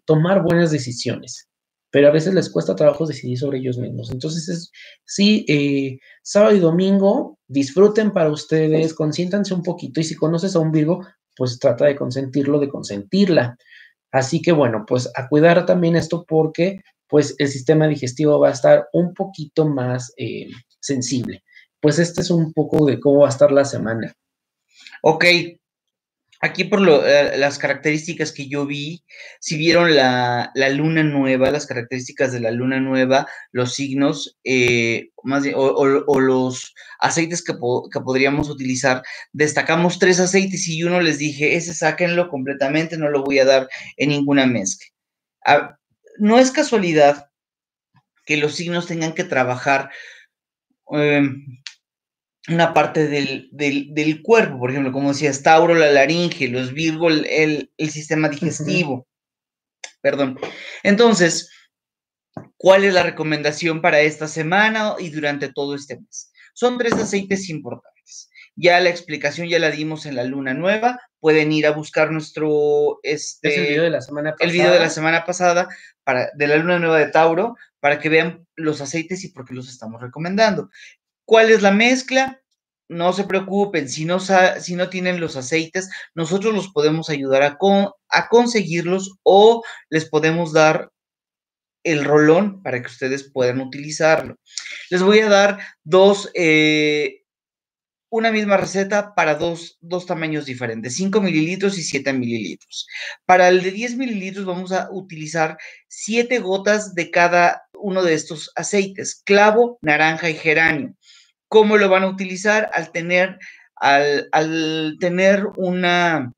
tomar 0.05 0.43
buenas 0.43 0.69
decisiones 0.69 1.47
pero 1.95 2.09
a 2.09 2.11
veces 2.11 2.33
les 2.33 2.49
cuesta 2.49 2.75
trabajo 2.75 3.05
decidir 3.05 3.37
sobre 3.37 3.59
ellos 3.59 3.77
mismos. 3.77 4.11
Entonces, 4.11 4.49
es, 4.49 4.69
sí, 5.05 5.45
sábado 6.23 6.53
y 6.53 6.59
domingo, 6.59 7.39
disfruten 7.47 8.11
para 8.11 8.29
ustedes, 8.29 8.93
consiéntanse 8.93 9.53
un 9.53 9.63
poquito 9.63 10.01
y 10.01 10.03
si 10.03 10.13
conoces 10.13 10.57
a 10.57 10.59
un 10.59 10.73
Virgo, 10.73 11.07
pues 11.37 11.57
trata 11.57 11.85
de 11.85 11.95
consentirlo, 11.95 12.59
de 12.59 12.67
consentirla. 12.67 13.57
Así 14.11 14.41
que 14.41 14.51
bueno, 14.51 14.83
pues 14.85 15.09
a 15.15 15.29
cuidar 15.29 15.65
también 15.65 15.95
esto 15.95 16.25
porque 16.27 16.81
pues 17.07 17.33
el 17.37 17.47
sistema 17.47 17.87
digestivo 17.87 18.41
va 18.41 18.49
a 18.49 18.53
estar 18.59 18.89
un 18.91 19.13
poquito 19.13 19.65
más 19.65 20.11
eh, 20.17 20.49
sensible. 20.81 21.45
Pues 21.79 21.97
este 21.97 22.23
es 22.23 22.29
un 22.29 22.51
poco 22.51 22.85
de 22.85 22.99
cómo 22.99 23.19
va 23.19 23.27
a 23.27 23.29
estar 23.29 23.53
la 23.53 23.63
semana. 23.63 24.13
Ok, 25.01 25.23
Aquí 26.41 26.65
por 26.65 26.81
eh, 27.07 27.37
las 27.37 27.57
características 27.57 28.31
que 28.31 28.47
yo 28.47 28.65
vi, 28.65 29.03
si 29.39 29.57
vieron 29.57 29.95
la, 29.95 30.51
luna 30.73 31.03
nueva, 31.03 31.49
las 31.49 31.65
características 31.65 32.33
de 32.33 32.41
la 32.41 32.51
luna 32.51 32.79
nueva, 32.79 33.27
los 33.51 33.73
signos, 33.73 34.37
eh, 34.43 35.09
más 35.23 35.43
o, 35.55 36.19
los 36.19 36.73
aceites 36.99 37.43
que, 37.43 37.53
podríamos 37.53 38.49
utilizar, 38.49 39.01
destacamos 39.31 39.97
tres 39.97 40.19
aceites 40.19 40.67
y 40.67 40.83
uno 40.83 40.99
les 41.01 41.17
dije, 41.17 41.55
ese 41.55 41.73
sáquenlo 41.73 42.29
completamente, 42.29 42.97
no 42.97 43.09
lo 43.09 43.23
voy 43.23 43.39
a 43.39 43.45
dar 43.45 43.69
en 43.97 44.09
ninguna 44.09 44.45
mezcla. 44.45 44.87
Ah, 45.45 45.77
no 46.17 46.37
es 46.39 46.51
casualidad 46.51 47.29
que 48.25 48.37
los 48.37 48.55
signos 48.55 48.87
tengan 48.87 49.13
que 49.13 49.23
trabajar 49.23 49.89
em, 50.91 51.45
una 52.47 52.73
parte 52.73 53.07
del, 53.07 53.49
del, 53.51 54.21
cuerpo, 54.21 54.59
por 54.59 54.69
ejemplo, 54.69 54.91
como 54.91 55.09
decía 55.09 55.31
Tauro, 55.43 55.73
la 55.73 55.91
laringe, 55.91 56.47
los 56.47 56.73
Virgo, 56.73 57.09
el, 57.09 57.71
sistema 57.77 58.29
digestivo. 58.29 59.07
Perdón. 60.01 60.39
Entonces, 60.83 61.49
¿cuál 62.57 62.83
es 62.83 62.93
la 62.93 63.03
recomendación 63.03 63.81
para 63.81 64.01
esta 64.01 64.27
semana 64.27 64.95
y 64.99 65.09
durante 65.09 65.51
todo 65.51 65.75
este 65.75 65.99
mes? 65.99 66.31
Son 66.53 66.77
tres 66.77 66.93
aceites 66.93 67.49
importantes. 67.49 68.29
Ya 68.55 68.79
la 68.79 68.89
explicación 68.89 69.47
ya 69.49 69.59
la 69.59 69.71
dimos 69.71 70.05
en 70.05 70.15
la 70.15 70.23
luna 70.23 70.53
nueva. 70.53 70.99
Pueden 71.19 71.51
ir 71.51 71.65
a 71.65 71.71
buscar 71.71 72.11
nuestro 72.11 72.99
este, 73.01 73.55
el 73.55 73.67
video 73.67 73.83
de 73.83 73.89
la 73.89 74.01
semana 74.01 74.31
pasada. 74.31 74.45
El 74.45 74.51
video 74.51 74.71
de 74.71 74.79
la 74.79 74.89
semana 74.89 75.25
pasada 75.25 75.67
para, 76.03 76.29
de 76.35 76.47
la 76.47 76.57
luna 76.57 76.79
nueva 76.79 76.99
de 76.99 77.07
Tauro 77.07 77.55
para 77.79 77.99
que 77.99 78.09
vean 78.09 78.47
los 78.55 78.79
aceites 78.79 79.23
y 79.23 79.29
por 79.29 79.45
qué 79.45 79.53
los 79.55 79.67
estamos 79.67 80.01
recomendando. 80.01 80.69
¿Cuál 81.25 81.51
es 81.51 81.61
la 81.61 81.71
mezcla? 81.71 82.41
No 82.87 83.13
se 83.13 83.23
preocupen, 83.23 83.89
si 83.89 84.05
no, 84.05 84.19
si 84.19 84.75
no 84.75 84.89
tienen 84.89 85.19
los 85.19 85.35
aceites, 85.35 85.89
nosotros 86.13 86.53
los 86.53 86.69
podemos 86.71 87.09
ayudar 87.09 87.41
a, 87.41 87.57
a 88.09 88.29
conseguirlos 88.29 89.17
o 89.23 89.63
les 89.89 90.05
podemos 90.05 90.53
dar 90.53 90.91
el 91.85 92.03
rolón 92.03 92.61
para 92.61 92.81
que 92.81 92.87
ustedes 92.87 93.31
puedan 93.31 93.61
utilizarlo. 93.61 94.37
Les 94.89 95.01
voy 95.01 95.19
a 95.19 95.29
dar 95.29 95.59
dos, 95.83 96.29
eh, 96.33 97.21
una 98.09 98.31
misma 98.31 98.57
receta 98.57 99.13
para 99.15 99.35
dos, 99.35 99.77
dos, 99.81 100.05
tamaños 100.05 100.45
diferentes, 100.45 100.95
5 100.95 101.21
mililitros 101.21 101.77
y 101.77 101.83
7 101.83 102.11
mililitros. 102.13 102.87
Para 103.25 103.49
el 103.49 103.61
de 103.61 103.71
10 103.71 103.97
mililitros 103.97 104.45
vamos 104.45 104.71
a 104.71 104.89
utilizar 104.91 105.57
7 105.87 106.39
gotas 106.39 106.95
de 106.95 107.11
cada 107.11 107.63
uno 107.73 108.03
de 108.03 108.15
estos 108.15 108.51
aceites, 108.55 109.21
clavo, 109.23 109.77
naranja 109.81 110.29
y 110.29 110.35
geranio. 110.35 110.95
¿Cómo 111.55 111.77
lo 111.77 111.87
van 111.87 112.03
a 112.03 112.09
utilizar? 112.09 112.69
Al 112.73 112.91
tener, 112.91 113.39
al, 113.77 114.97
tener 114.99 115.47
una, 115.55 116.33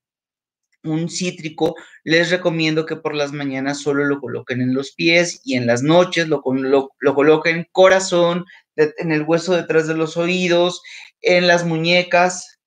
un 0.83 1.09
cítrico, 1.09 1.73
les 2.03 2.29
recomiendo 2.29 2.85
que 2.85 2.97
por 2.97 3.15
las 3.15 3.31
mañanas 3.31 3.79
solo 3.79 4.05
lo 4.05 4.21
coloquen 4.21 4.61
en 4.61 4.75
los 4.75 4.91
pies 4.91 5.41
y 5.43 5.55
en 5.55 5.65
las 5.65 5.81
noches 5.81 6.27
lo, 6.27 6.43
lo, 6.45 6.91
lo 6.99 7.15
coloquen 7.15 7.65
corazón, 7.71 8.45
en 8.75 9.11
el 9.11 9.23
hueso 9.23 9.55
detrás 9.55 9.87
de 9.87 9.95
los 9.95 10.17
oídos, 10.17 10.83
en 11.21 11.47
las 11.47 11.65
muñecas 11.65 12.59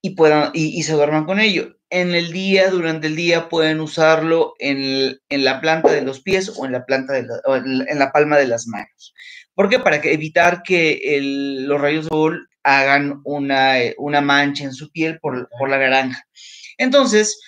y, 0.00 0.10
puedan, 0.10 0.52
y, 0.54 0.80
se 0.84 0.92
duerman 0.92 1.24
con 1.24 1.40
ello. 1.40 1.76
En 1.90 2.14
el 2.14 2.30
día, 2.30 2.70
durante 2.70 3.08
el 3.08 3.16
día, 3.16 3.48
pueden 3.48 3.80
usarlo 3.80 4.54
en, 4.60 5.18
la 5.28 5.60
planta 5.60 5.90
de 5.90 6.02
los 6.02 6.20
pies 6.20 6.52
o 6.56 6.66
en 6.66 6.70
la, 6.70 6.86
planta 6.86 7.14
de 7.14 7.26
en 7.88 7.98
la 7.98 8.12
palma 8.12 8.38
de 8.38 8.46
las 8.46 8.68
manos. 8.68 9.12
¿Por 9.58 9.68
qué? 9.68 9.80
Para 9.80 9.96
evitar 9.96 10.62
que 10.62 11.18
los 11.66 11.80
rayos 11.80 12.04
de 12.04 12.10
sol 12.10 12.48
hagan 12.62 13.20
una, 13.24 14.20
mancha 14.20 14.62
en 14.62 14.72
su 14.72 14.88
piel 14.92 15.18
por, 15.18 15.48
la 15.68 15.78
naranja. 15.78 16.22
Entonces, 16.76 17.40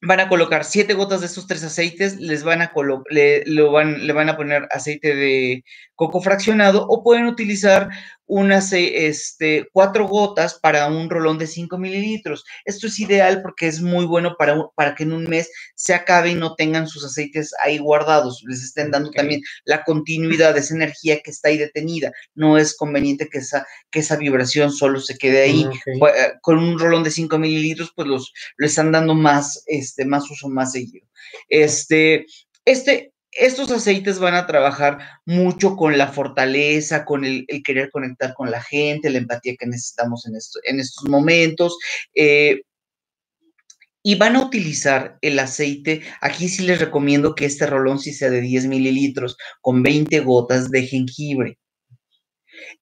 van 0.00 0.20
a 0.20 0.28
colocar 0.28 0.62
siete 0.62 0.94
gotas 0.94 1.22
de 1.22 1.26
estos 1.26 1.48
tres 1.48 1.64
aceites, 1.64 2.20
les 2.20 2.44
le 2.44 4.12
van 4.12 4.28
a 4.28 4.36
poner 4.36 4.68
aceite 4.70 5.16
de 5.16 5.64
coco 5.96 6.20
fraccionado 6.20 6.86
o 6.88 7.02
pueden 7.02 7.26
utilizar 7.26 7.88
unas 8.26 8.72
este, 8.72 9.68
cuatro 9.72 10.06
gotas 10.08 10.54
para 10.54 10.86
un 10.88 11.08
rolón 11.08 11.38
de 11.38 11.46
5 11.46 11.78
mililitros. 11.78 12.44
Esto 12.64 12.86
es 12.88 12.98
ideal 12.98 13.42
porque 13.42 13.66
es 13.66 13.80
muy 13.80 14.04
bueno 14.04 14.36
para, 14.38 14.56
para 14.74 14.94
que 14.94 15.04
en 15.04 15.12
un 15.12 15.24
mes 15.24 15.50
se 15.74 15.94
acabe 15.94 16.30
y 16.30 16.34
no 16.34 16.54
tengan 16.54 16.88
sus 16.88 17.04
aceites 17.04 17.52
ahí 17.62 17.78
guardados, 17.78 18.42
les 18.46 18.62
estén 18.62 18.90
dando 18.90 19.10
también 19.10 19.42
la 19.64 19.84
continuidad, 19.84 20.54
de 20.54 20.60
esa 20.60 20.74
energía 20.74 21.20
que 21.20 21.30
está 21.30 21.48
ahí 21.48 21.58
detenida. 21.58 22.12
No 22.34 22.58
es 22.58 22.76
conveniente 22.76 23.28
que 23.28 23.38
esa, 23.38 23.66
que 23.90 24.00
esa 24.00 24.16
vibración 24.16 24.72
solo 24.72 25.00
se 25.00 25.16
quede 25.16 25.42
ahí. 25.42 25.64
Mm, 25.64 25.98
pues, 25.98 26.14
eh, 26.16 26.32
con 26.42 26.58
un 26.58 26.78
rolón 26.78 27.02
de 27.02 27.10
5 27.10 27.38
mililitros, 27.38 27.92
pues 27.94 28.08
los, 28.08 28.32
le 28.58 28.66
están 28.66 28.92
dando 28.92 29.14
más, 29.14 29.62
este, 29.66 30.04
más 30.04 30.30
uso 30.30 30.48
más 30.48 30.72
seguido. 30.72 31.06
Este, 31.48 32.26
este, 32.64 33.12
estos 33.38 33.70
aceites 33.70 34.18
van 34.18 34.34
a 34.34 34.46
trabajar 34.46 34.98
mucho 35.24 35.76
con 35.76 35.98
la 35.98 36.08
fortaleza, 36.08 37.04
con 37.04 37.24
el, 37.24 37.46
querer 37.64 37.90
conectar 37.90 38.34
con 38.34 38.50
la 38.50 38.62
gente, 38.62 39.10
la 39.10 39.18
empatía 39.18 39.56
que 39.58 39.66
necesitamos 39.66 40.26
en, 40.26 40.34
en 40.64 40.80
estos 40.80 41.08
momentos. 41.08 41.78
Eh, 42.14 42.62
y 44.02 44.14
van 44.14 44.36
a 44.36 44.44
utilizar 44.44 45.18
el 45.20 45.36
aceite. 45.40 46.02
Aquí 46.20 46.48
sí 46.48 46.62
les 46.62 46.78
recomiendo 46.78 47.34
que 47.34 47.44
este 47.44 47.66
rolón 47.66 47.98
sea 47.98 48.30
de 48.30 48.40
10 48.40 48.66
mililitros 48.66 49.36
con 49.60 49.82
20 49.82 50.20
gotas 50.20 50.70
de 50.70 50.86
jengibre. 50.86 51.58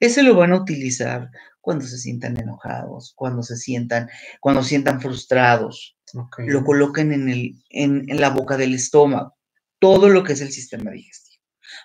Ese 0.01 0.23
lo 0.23 0.35
van 0.35 0.53
a 0.53 0.61
utilizar 0.61 1.31
cuando 1.63 1.87
se 1.87 1.97
sientan 1.97 2.39
enojados, 2.39 3.15
cuando 3.17 3.43
se 3.43 3.57
sientan, 3.57 4.11
cuando 4.41 4.63
sientan 4.63 5.01
frustrados. 5.01 5.97
Lo 6.37 6.63
coloquen 6.63 7.11
en, 7.13 7.31
el, 7.31 7.55
en, 7.71 8.05
en 8.09 8.21
la 8.21 8.29
boca 8.29 8.59
del 8.59 8.75
estómago. 8.75 9.35
Todo 9.79 10.09
lo 10.09 10.25
que 10.25 10.35
es 10.35 10.41
el 10.41 10.53
sistema 10.53 10.91
digestivo. 10.91 11.43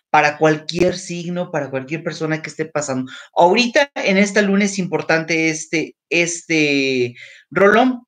Para 0.09 0.37
cualquier 0.37 0.97
signo, 0.97 1.51
para 1.51 1.69
cualquier 1.69 2.03
persona 2.03 2.41
que 2.41 2.49
esté 2.49 2.65
pasando. 2.65 3.11
Ahorita, 3.35 3.91
en 3.95 4.17
esta 4.17 4.41
luna 4.41 4.65
es 4.65 4.79
importante 4.79 5.49
este, 5.49 5.95
este 6.09 7.15
rolón, 7.49 8.03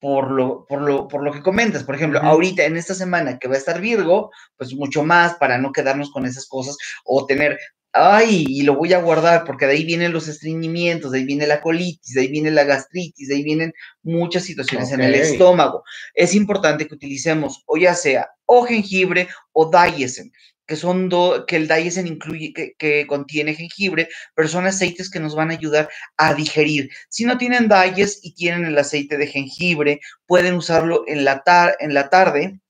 por 0.00 0.30
lo, 0.30 0.66
por 0.66 0.82
lo, 0.82 1.08
por 1.08 1.22
lo 1.22 1.32
que 1.32 1.42
comentas. 1.42 1.84
Por 1.84 1.94
ejemplo, 1.94 2.20
ahorita 2.20 2.64
en 2.64 2.76
esta 2.76 2.94
semana 2.94 3.38
que 3.38 3.48
va 3.48 3.54
a 3.54 3.58
estar 3.58 3.80
Virgo, 3.80 4.30
pues 4.56 4.74
mucho 4.74 5.04
más 5.04 5.34
para 5.34 5.58
no 5.58 5.72
quedarnos 5.72 6.10
con 6.10 6.26
esas 6.26 6.46
cosas 6.46 6.76
o 7.04 7.26
tener, 7.26 7.58
ay, 7.96 8.44
y 8.48 8.62
lo 8.62 8.76
voy 8.76 8.92
a 8.92 9.00
guardar 9.00 9.44
porque 9.44 9.66
de 9.66 9.72
ahí 9.72 9.84
vienen 9.84 10.12
los 10.12 10.28
estreñimientos, 10.28 11.12
de 11.12 11.18
ahí 11.18 11.24
viene 11.24 11.46
la 11.46 11.60
colitis, 11.60 12.14
de 12.14 12.20
ahí 12.20 12.28
viene 12.28 12.50
la 12.50 12.64
gastritis, 12.64 13.28
de 13.28 13.34
ahí 13.34 13.42
vienen 13.42 13.72
muchas 14.02 14.44
situaciones 14.44 14.92
en 14.92 15.00
el 15.00 15.14
estómago. 15.14 15.82
Es 16.14 16.34
importante 16.34 16.86
que 16.86 16.94
utilicemos 16.94 17.62
o 17.66 17.76
ya 17.76 17.94
sea 17.94 18.30
o 18.44 18.64
jengibre 18.64 19.28
o 19.52 19.70
diesen 19.70 20.32
que 20.66 20.76
son 20.76 21.08
que 21.46 21.56
el 21.56 21.68
Diesen 21.68 22.06
incluye, 22.06 22.52
que, 22.52 23.06
contiene 23.06 23.54
jengibre, 23.54 24.08
pero 24.34 24.48
son 24.48 24.66
aceites 24.66 25.10
que 25.10 25.20
nos 25.20 25.34
van 25.34 25.50
a 25.50 25.54
ayudar 25.54 25.88
a 26.16 26.34
digerir. 26.34 26.90
Si 27.08 27.24
no 27.24 27.38
tienen 27.38 27.68
Dies 27.68 28.18
y 28.22 28.34
tienen 28.34 28.64
el 28.64 28.76
aceite 28.76 29.16
de 29.16 29.28
jengibre, 29.28 30.00
pueden 30.26 30.54
usarlo 30.54 31.04
en 31.06 31.24
la, 31.24 31.42
en 31.78 31.94
la 31.94 32.10
tarde, 32.10 32.60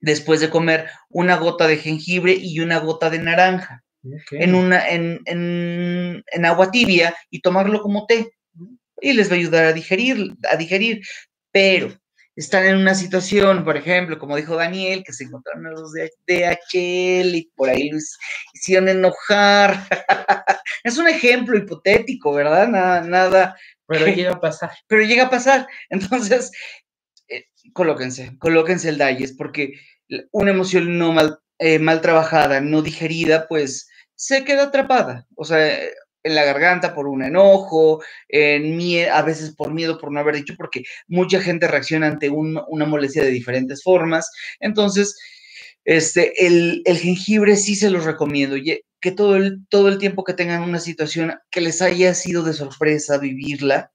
después 0.00 0.40
de 0.40 0.50
comer 0.50 0.88
una 1.08 1.36
gota 1.36 1.68
de 1.68 1.76
jengibre 1.76 2.32
y 2.32 2.60
una 2.60 2.78
gota 2.78 3.10
de 3.10 3.20
naranja. 3.20 3.84
En, 4.30 4.54
una, 4.54 4.88
en, 4.88 5.20
en, 5.26 6.24
en, 6.26 6.44
agua 6.44 6.70
tibia 6.70 7.14
y 7.30 7.40
tomarlo 7.40 7.82
como 7.82 8.06
té. 8.06 8.32
Y 9.00 9.12
les 9.12 9.30
va 9.30 9.34
a 9.34 9.38
ayudar 9.38 9.64
a 9.66 9.72
digerir, 9.72 10.34
a 10.50 10.56
digerir. 10.56 11.02
Pero 11.52 11.92
están 12.36 12.64
en 12.64 12.76
una 12.76 12.94
situación, 12.94 13.64
por 13.64 13.76
ejemplo, 13.76 14.18
como 14.18 14.36
dijo 14.36 14.56
Daniel, 14.56 15.02
que 15.04 15.12
se 15.12 15.24
encontraron 15.24 15.66
a 15.66 15.70
los 15.70 15.92
de 15.92 16.10
DHL 16.26 17.34
y 17.34 17.50
por 17.54 17.68
ahí 17.68 17.90
los 17.90 18.16
hicieron 18.54 18.88
enojar. 18.88 19.86
es 20.84 20.96
un 20.96 21.08
ejemplo 21.08 21.58
hipotético, 21.58 22.32
¿verdad? 22.32 22.68
Nada, 22.68 23.02
nada. 23.02 23.56
Pero 23.86 24.06
llega 24.06 24.32
a 24.32 24.40
pasar. 24.40 24.70
Pero 24.86 25.02
llega 25.02 25.24
a 25.24 25.30
pasar. 25.30 25.66
Entonces, 25.90 26.50
eh, 27.28 27.44
colóquense, 27.72 28.36
colóquense 28.38 28.88
el 28.88 28.98
Dayes, 28.98 29.34
porque 29.34 29.74
una 30.30 30.50
emoción 30.50 30.98
no 30.98 31.12
mal, 31.12 31.40
eh, 31.58 31.78
mal 31.78 32.00
trabajada, 32.00 32.60
no 32.60 32.82
digerida, 32.82 33.48
pues 33.48 33.89
se 34.20 34.44
queda 34.44 34.64
atrapada. 34.64 35.26
O 35.34 35.46
sea, 35.46 35.78
en 36.22 36.34
la 36.34 36.44
garganta 36.44 36.94
por 36.94 37.08
un 37.08 37.22
enojo, 37.22 38.02
en 38.28 38.76
miedo, 38.76 39.14
a 39.14 39.22
veces 39.22 39.54
por 39.56 39.72
miedo 39.72 39.98
por 39.98 40.12
no 40.12 40.20
haber 40.20 40.36
dicho, 40.36 40.54
porque 40.58 40.82
mucha 41.08 41.40
gente 41.40 41.66
reacciona 41.66 42.08
ante 42.08 42.28
una 42.28 42.84
molestia 42.84 43.22
de 43.24 43.30
diferentes 43.30 43.82
formas. 43.82 44.30
Entonces, 44.60 45.16
este, 45.86 46.46
el, 46.46 46.82
el, 46.84 46.98
jengibre 46.98 47.56
sí 47.56 47.74
se 47.74 47.88
los 47.88 48.04
recomiendo, 48.04 48.56
que 49.00 49.12
todo 49.12 49.36
el, 49.36 49.66
todo 49.70 49.88
el 49.88 49.96
tiempo 49.96 50.24
que 50.24 50.34
tengan 50.34 50.62
una 50.62 50.80
situación 50.80 51.32
que 51.50 51.62
les 51.62 51.80
haya 51.80 52.12
sido 52.12 52.42
de 52.42 52.52
sorpresa 52.52 53.16
vivirla, 53.16 53.90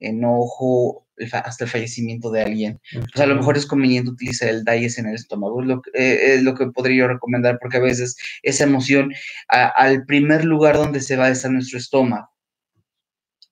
enojo, 0.00 1.06
hasta 1.32 1.64
el 1.64 1.70
fallecimiento 1.70 2.30
de 2.30 2.42
alguien. 2.42 2.80
Pues 2.92 3.16
a 3.18 3.26
lo 3.26 3.34
mejor 3.34 3.56
es 3.56 3.66
conveniente 3.66 4.10
utilizar 4.10 4.48
el 4.48 4.64
Dies 4.64 4.98
en 4.98 5.06
el 5.06 5.14
estómago, 5.14 5.62
es 5.62 5.68
lo, 5.68 5.82
eh, 5.94 6.34
es 6.34 6.42
lo 6.42 6.54
que 6.54 6.66
podría 6.66 6.98
yo 6.98 7.08
recomendar, 7.08 7.58
porque 7.60 7.78
a 7.78 7.80
veces 7.80 8.16
esa 8.42 8.64
emoción 8.64 9.12
al 9.48 10.04
primer 10.06 10.44
lugar 10.44 10.76
donde 10.76 11.00
se 11.00 11.16
va 11.16 11.28
estar 11.30 11.50
nuestro 11.50 11.78
estómago. 11.78 12.28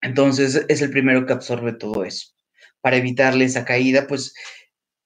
Entonces 0.02 0.64
es 0.68 0.82
el 0.82 0.90
primero 0.90 1.26
que 1.26 1.32
absorbe 1.32 1.72
todo 1.72 2.04
eso. 2.04 2.28
Para 2.80 2.96
evitarle 2.96 3.46
esa 3.46 3.64
caída, 3.64 4.06
pues 4.06 4.34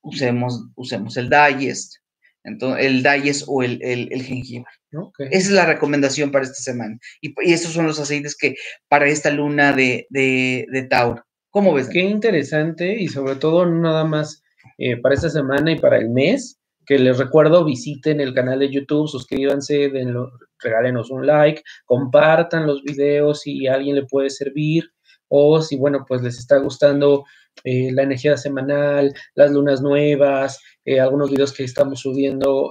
usemos, 0.03 0.67
usemos 0.75 1.17
el 1.17 1.31
Dies, 1.31 2.03
entonces, 2.45 2.87
el 2.87 3.03
Dies 3.03 3.45
o 3.47 3.63
el, 3.63 3.81
el, 3.83 4.23
jengibre. 4.23 4.71
Esa 5.19 5.49
es 5.49 5.51
la 5.51 5.67
recomendación 5.67 6.31
para 6.31 6.45
esta 6.45 6.63
semana. 6.63 6.99
Y, 7.21 7.35
y, 7.47 7.53
estos 7.53 7.73
son 7.73 7.87
los 7.87 8.01
aceites 8.01 8.37
que 8.37 8.55
para 8.89 9.07
esta 9.07 9.31
luna 9.31 9.73
de, 9.73 10.07
de, 10.11 10.67
de 10.71 10.83
Tauro. 10.85 11.28
¿Cómo 11.59 11.75
ves? 11.75 11.89
Qué 11.89 11.99
interesante 11.99 12.95
y 13.01 13.09
sobre 13.09 13.35
todo 13.35 13.67
nada 13.67 14.05
más 14.05 14.45
eh, 14.79 14.97
para 14.97 15.17
esta 15.17 15.29
semana 15.29 15.73
y 15.73 15.77
para 15.77 15.99
el 15.99 16.09
mes, 16.09 16.61
que 16.87 17.01
les 17.01 17.19
recuerdo 17.19 17.65
visiten 17.65 18.21
el 18.21 18.33
canal 18.33 18.61
de 18.61 18.71
YouTube, 18.71 19.09
suscríbanse, 19.09 19.89
denlo, 19.89 20.31
regálenos 20.61 21.11
un 21.11 21.27
like, 21.27 21.65
compartan 21.85 22.65
los 22.65 22.85
videos 22.85 23.41
si 23.41 23.67
a 23.67 23.75
alguien 23.75 23.97
le 23.97 24.07
puede 24.07 24.31
servir 24.31 24.85
o 25.27 25.61
si, 25.61 25.77
bueno, 25.77 26.05
pues 26.07 26.23
les 26.23 26.39
está 26.39 26.59
gustando 26.59 27.25
eh, 27.65 27.91
la 27.91 28.05
energía 28.05 28.37
semanal, 28.37 29.13
las 29.35 29.51
lunas 29.51 29.83
nuevas, 29.83 30.61
eh, 30.85 31.01
algunos 31.01 31.29
videos 31.29 31.53
que 31.53 31.65
estamos 31.65 31.99
subiendo 31.99 32.71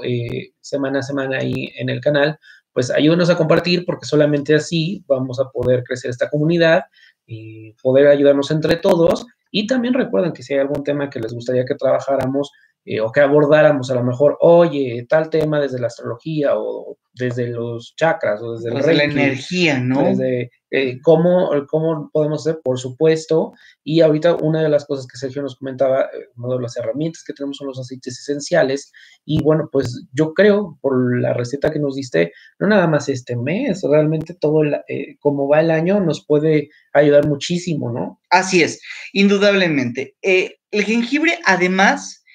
semana 0.62 1.00
a 1.00 1.04
semana 1.04 1.39
ahí 1.39 1.73
en 1.78 1.89
el 1.89 2.00
canal, 2.00 2.39
pues 2.71 2.89
ayúdenos 2.89 3.30
a 3.30 3.36
compartir 3.36 3.84
porque 3.86 4.06
solamente 4.06 4.56
así 4.56 5.04
vamos 5.08 5.41
a 5.41 5.50
poder 5.50 5.84
crecer 5.84 6.12
esta 6.12 6.30
comunidad 6.30 6.84
y 7.28 7.74
poder 7.74 8.08
ayudarnos 8.08 8.50
entre 8.50 8.78
todos. 8.78 9.28
Y 9.52 9.68
también 9.68 9.94
recuerden 9.94 10.34
que 10.34 10.42
si 10.42 10.54
hay 10.54 10.62
algún 10.62 10.84
tema 10.84 11.10
que 11.10 11.20
les 11.20 11.34
gustaría 11.34 11.66
que 11.66 11.76
trabajáramos 11.76 12.52
eh, 12.88 13.02
o 13.02 13.12
que 13.12 13.19
abordáramos, 13.19 13.91
a 13.91 13.95
lo 13.95 14.04
mejor, 14.04 14.38
oye, 14.39 15.06
tal 15.10 15.30
tema 15.30 15.60
desde 15.60 15.80
la 15.80 15.88
astrología 15.88 16.58
o 16.58 16.97
desde 17.13 17.47
los 17.47 17.93
chakras 17.97 18.41
o 18.41 18.56
desde 18.56 18.71
la 18.93 19.04
energía, 19.04 19.80
¿no? 19.80 20.04
Desde 20.04 20.52
eh, 20.69 21.00
¿cómo, 21.02 21.50
cómo 21.67 22.10
podemos 22.12 22.45
hacer, 22.45 22.62
por 22.63 22.80
supuesto. 22.80 23.54
Y 23.84 24.02
ahorita 24.02 24.36
una 24.36 24.62
de 24.62 24.69
las 24.69 24.86
cosas 24.86 25.08
que 25.08 25.17
Sergio 25.17 25.41
nos 25.41 25.58
comentaba, 25.58 26.04
eh, 26.04 26.28
una 26.36 26.56
de 26.56 26.62
las 26.62 26.78
herramientas 26.78 27.23
que 27.26 27.34
tenemos 27.34 27.58
son 27.58 27.67
los 27.67 27.80
aceites 27.80 28.19
esenciales. 28.19 28.91
Y 29.26 29.41
bueno, 29.41 29.69
pues 29.71 30.06
yo 30.13 30.34
creo, 30.34 30.78
por 30.82 31.21
la 31.21 31.34
receta 31.34 31.71
que 31.71 31.80
nos 31.80 31.95
diste, 31.95 32.32
no 32.60 32.67
nada 32.67 32.88
más 32.88 33.10
este 33.10 33.36
mes, 33.36 33.82
realmente 33.89 34.34
todo, 34.34 34.63
el, 34.63 34.76
eh, 34.88 35.17
como 35.19 35.47
va 35.47 35.62
el 35.62 35.71
año, 35.71 36.00
nos 36.00 36.26
puede 36.26 36.69
ayudar 36.93 37.28
muchísimo, 37.28 37.91
¿no? 37.91 38.21
Así 38.30 38.62
es, 38.62 38.82
indudablemente. 39.13 40.15
el 40.21 40.84
jengibre, 40.84 41.39
además, 41.45 42.26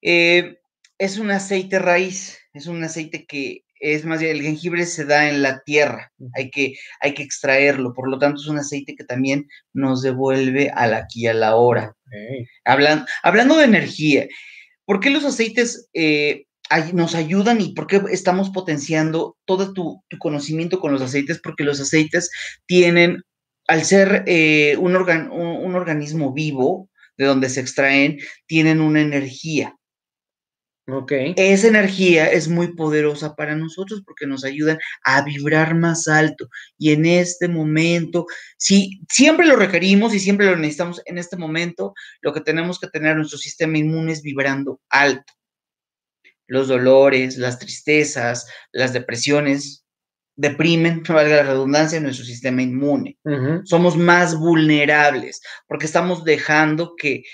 es 0.00 1.18
un 1.18 1.30
aceite 1.30 1.78
raíz, 1.78 2.38
es 2.52 2.66
un 2.66 2.82
aceite 2.84 3.26
que 3.26 3.66
es 3.80 4.04
más 4.04 4.20
bien 4.20 4.36
el 4.36 4.42
jengibre 4.42 4.86
se 4.86 5.04
da 5.04 5.28
en 5.28 5.42
la 5.42 5.62
tierra, 5.62 6.12
hay 6.34 6.50
que, 6.50 6.74
hay 7.00 7.14
que 7.14 7.22
extraerlo, 7.22 7.92
por 7.92 8.08
lo 8.08 8.18
tanto 8.18 8.40
es 8.40 8.46
un 8.46 8.58
aceite 8.58 8.96
que 8.96 9.04
también 9.04 9.46
nos 9.72 10.02
devuelve 10.02 10.70
al 10.70 10.94
aquí 10.94 11.22
y 11.22 11.26
a 11.26 11.34
la 11.34 11.56
hora. 11.56 11.94
hablando 13.22 13.58
de 13.58 13.64
energía, 13.64 14.26
¿por 14.84 15.00
qué 15.00 15.10
los 15.10 15.24
aceites 15.24 15.88
eh, 15.92 16.46
nos 16.94 17.14
ayudan 17.14 17.60
y 17.60 17.74
por 17.74 17.86
qué 17.86 18.00
estamos 18.10 18.50
potenciando 18.50 19.36
todo 19.44 19.72
tu, 19.72 20.02
conocimiento 20.18 20.80
con 20.80 20.92
los 20.92 21.02
aceites? 21.02 21.40
Porque 21.42 21.64
los 21.64 21.80
aceites 21.80 22.30
tienen, 22.66 23.22
al 23.68 23.84
ser 23.84 24.24
eh, 24.26 24.76
un, 24.78 24.96
un 24.96 25.74
organismo 25.74 26.32
vivo, 26.32 26.88
de 27.18 27.24
donde 27.24 27.48
se 27.48 27.60
extraen, 27.60 28.18
tienen 28.46 28.80
una 28.80 29.00
energía. 29.00 29.74
Esa 31.36 31.66
energía 31.66 32.30
es 32.30 32.46
muy 32.46 32.68
poderosa 32.74 33.34
para 33.34 33.56
nosotros 33.56 34.02
porque 34.04 34.26
nos 34.26 34.44
ayudan 34.44 34.78
a 35.02 35.22
vibrar 35.22 35.74
más 35.74 36.06
alto. 36.06 36.48
Y 36.78 36.92
en 36.92 37.06
este 37.06 37.48
momento, 37.48 38.26
si 38.56 39.00
siempre 39.08 39.46
lo 39.46 39.56
requerimos 39.56 40.14
y 40.14 40.20
siempre 40.20 40.46
lo 40.46 40.56
necesitamos, 40.56 41.02
en 41.06 41.18
este 41.18 41.36
momento 41.36 41.92
lo 42.20 42.32
que 42.32 42.40
tenemos 42.40 42.78
que 42.78 42.86
tener 42.86 43.16
nuestro 43.16 43.38
sistema 43.38 43.78
inmune 43.78 44.12
es 44.12 44.22
vibrando 44.22 44.80
alto. 44.88 45.32
Los 46.46 46.68
dolores, 46.68 47.36
las 47.36 47.58
tristezas, 47.58 48.46
las 48.70 48.92
depresiones 48.92 49.86
deprimen, 50.36 51.02
valga 51.08 51.36
la 51.36 51.42
redundancia, 51.42 51.98
nuestro 51.98 52.24
sistema 52.24 52.62
inmune. 52.62 53.18
Somos 53.64 53.96
más 53.96 54.38
vulnerables 54.38 55.40
porque 55.66 55.86
estamos 55.86 56.24
dejando 56.24 56.94
que 56.96 57.24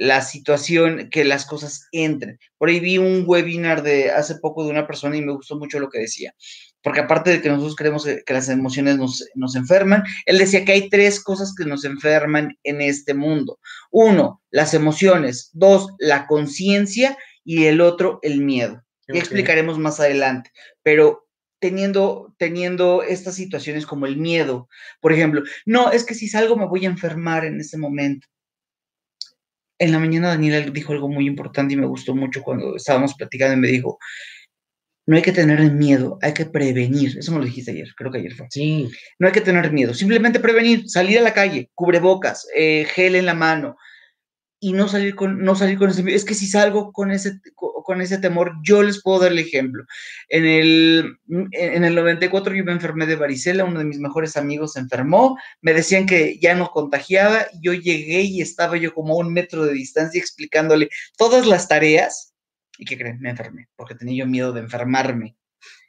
la 0.00 0.22
situación, 0.22 1.10
que 1.10 1.26
las 1.26 1.44
cosas 1.44 1.86
entren. 1.92 2.38
Por 2.56 2.70
ahí 2.70 2.80
vi 2.80 2.96
un 2.96 3.24
webinar 3.26 3.82
de 3.82 4.10
hace 4.10 4.36
poco 4.36 4.64
de 4.64 4.70
una 4.70 4.86
persona 4.86 5.14
y 5.14 5.20
me 5.20 5.34
gustó 5.34 5.58
mucho 5.58 5.78
lo 5.78 5.90
que 5.90 5.98
decía, 5.98 6.34
porque 6.82 7.00
aparte 7.00 7.28
de 7.28 7.42
que 7.42 7.50
nosotros 7.50 7.76
creemos 7.76 8.06
que 8.06 8.32
las 8.32 8.48
emociones 8.48 8.96
nos, 8.96 9.22
nos 9.34 9.56
enferman, 9.56 10.02
él 10.24 10.38
decía 10.38 10.64
que 10.64 10.72
hay 10.72 10.88
tres 10.88 11.22
cosas 11.22 11.54
que 11.54 11.66
nos 11.66 11.84
enferman 11.84 12.56
en 12.62 12.80
este 12.80 13.12
mundo. 13.12 13.58
Uno, 13.90 14.40
las 14.50 14.72
emociones. 14.72 15.50
Dos, 15.52 15.88
la 15.98 16.26
conciencia 16.26 17.18
y 17.44 17.66
el 17.66 17.82
otro, 17.82 18.20
el 18.22 18.40
miedo. 18.40 18.82
Y 19.06 19.18
explicaremos 19.18 19.78
más 19.78 20.00
adelante, 20.00 20.50
pero 20.82 21.28
teniendo, 21.58 22.34
teniendo 22.38 23.02
estas 23.02 23.34
situaciones 23.34 23.84
como 23.84 24.06
el 24.06 24.16
miedo, 24.16 24.66
por 25.02 25.12
ejemplo, 25.12 25.42
no, 25.66 25.92
es 25.92 26.04
que 26.04 26.14
si 26.14 26.26
salgo 26.26 26.56
me 26.56 26.68
voy 26.68 26.86
a 26.86 26.88
enfermar 26.88 27.44
en 27.44 27.60
ese 27.60 27.76
momento 27.76 28.28
en 29.80 29.92
la 29.92 29.98
mañana 29.98 30.28
Daniela 30.28 30.60
dijo 30.70 30.92
algo 30.92 31.08
muy 31.08 31.26
importante 31.26 31.74
y 31.74 31.76
me 31.76 31.86
gustó 31.86 32.14
mucho 32.14 32.42
cuando 32.42 32.76
estábamos 32.76 33.14
platicando 33.14 33.56
y 33.56 33.60
me 33.60 33.68
dijo, 33.68 33.98
no 35.06 35.16
hay 35.16 35.22
que 35.22 35.32
tener 35.32 35.72
miedo, 35.72 36.18
hay 36.22 36.34
que 36.34 36.46
prevenir. 36.46 37.18
Eso 37.18 37.32
me 37.32 37.38
lo 37.38 37.46
dijiste 37.46 37.72
ayer, 37.72 37.88
creo 37.96 38.12
que 38.12 38.18
ayer 38.18 38.32
fue. 38.34 38.46
Sí. 38.50 38.90
No 39.18 39.26
hay 39.26 39.32
que 39.32 39.40
tener 39.40 39.72
miedo, 39.72 39.94
simplemente 39.94 40.38
prevenir, 40.38 40.88
salir 40.88 41.18
a 41.18 41.22
la 41.22 41.32
calle, 41.32 41.70
cubrebocas, 41.74 42.46
eh, 42.54 42.86
gel 42.94 43.16
en 43.16 43.26
la 43.26 43.34
mano 43.34 43.76
y 44.60 44.72
no 44.72 44.88
salir 44.88 45.14
con, 45.14 45.42
no 45.42 45.54
salir 45.56 45.78
con 45.78 45.90
ese. 45.90 46.04
Es 46.14 46.24
que 46.24 46.34
si 46.34 46.46
salgo 46.46 46.92
con 46.92 47.10
ese, 47.10 47.40
con 47.54 48.00
ese 48.00 48.18
temor, 48.18 48.52
yo 48.62 48.82
les 48.82 49.02
puedo 49.02 49.20
dar 49.20 49.32
el 49.32 49.38
ejemplo. 49.38 49.84
En 50.28 50.46
el, 50.46 51.16
en 51.52 51.84
el 51.84 51.94
94 51.94 52.54
yo 52.54 52.64
me 52.64 52.72
enfermé 52.72 53.06
de 53.06 53.16
varicela, 53.16 53.64
uno 53.64 53.78
de 53.78 53.86
mis 53.86 53.98
mejores 53.98 54.36
amigos 54.36 54.74
se 54.74 54.80
enfermó, 54.80 55.36
me 55.62 55.72
decían 55.72 56.06
que 56.06 56.38
ya 56.38 56.54
no 56.54 56.70
contagiaba, 56.70 57.46
yo 57.60 57.72
llegué 57.72 58.20
y 58.20 58.42
estaba 58.42 58.76
yo 58.76 58.94
como 58.94 59.14
a 59.14 59.18
un 59.18 59.32
metro 59.32 59.64
de 59.64 59.72
distancia 59.72 60.20
explicándole 60.20 60.90
todas 61.16 61.46
las 61.46 61.66
tareas 61.66 62.30
¿Y 62.80 62.86
qué 62.86 62.96
creen? 62.96 63.20
Me 63.20 63.28
enfermé, 63.28 63.68
porque 63.76 63.94
tenía 63.94 64.24
yo 64.24 64.26
miedo 64.26 64.54
de 64.54 64.60
enfermarme. 64.60 65.36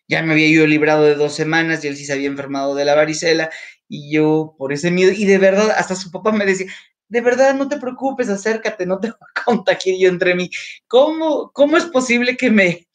Ya 0.09 0.21
me 0.23 0.33
había 0.33 0.49
yo 0.49 0.67
librado 0.67 1.05
de 1.05 1.15
dos 1.15 1.33
semanas 1.33 1.83
y 1.83 1.87
él 1.87 1.95
sí 1.95 2.03
se 2.05 2.11
había 2.11 2.27
enfermado 2.27 2.75
de 2.75 2.83
la 2.83 2.95
varicela 2.95 3.49
y 3.87 4.13
yo 4.13 4.55
por 4.57 4.73
ese 4.73 4.91
miedo, 4.91 5.11
y 5.13 5.25
de 5.25 5.37
verdad, 5.37 5.71
hasta 5.71 5.95
su 5.95 6.11
papá 6.11 6.33
me 6.33 6.45
decía, 6.45 6.67
de 7.11 7.19
verdad, 7.19 7.53
no 7.55 7.67
te 7.67 7.77
preocupes, 7.77 8.29
acércate, 8.29 8.85
no 8.85 8.97
te 8.97 9.09
va 9.09 9.17
a 9.35 9.43
contagiar 9.43 9.97
yo 9.99 10.07
entre 10.07 10.33
mí. 10.33 10.49
¿Cómo, 10.87 11.51
cómo 11.51 11.75
es 11.75 11.83
posible 11.83 12.37
que 12.37 12.49
me, 12.49 12.87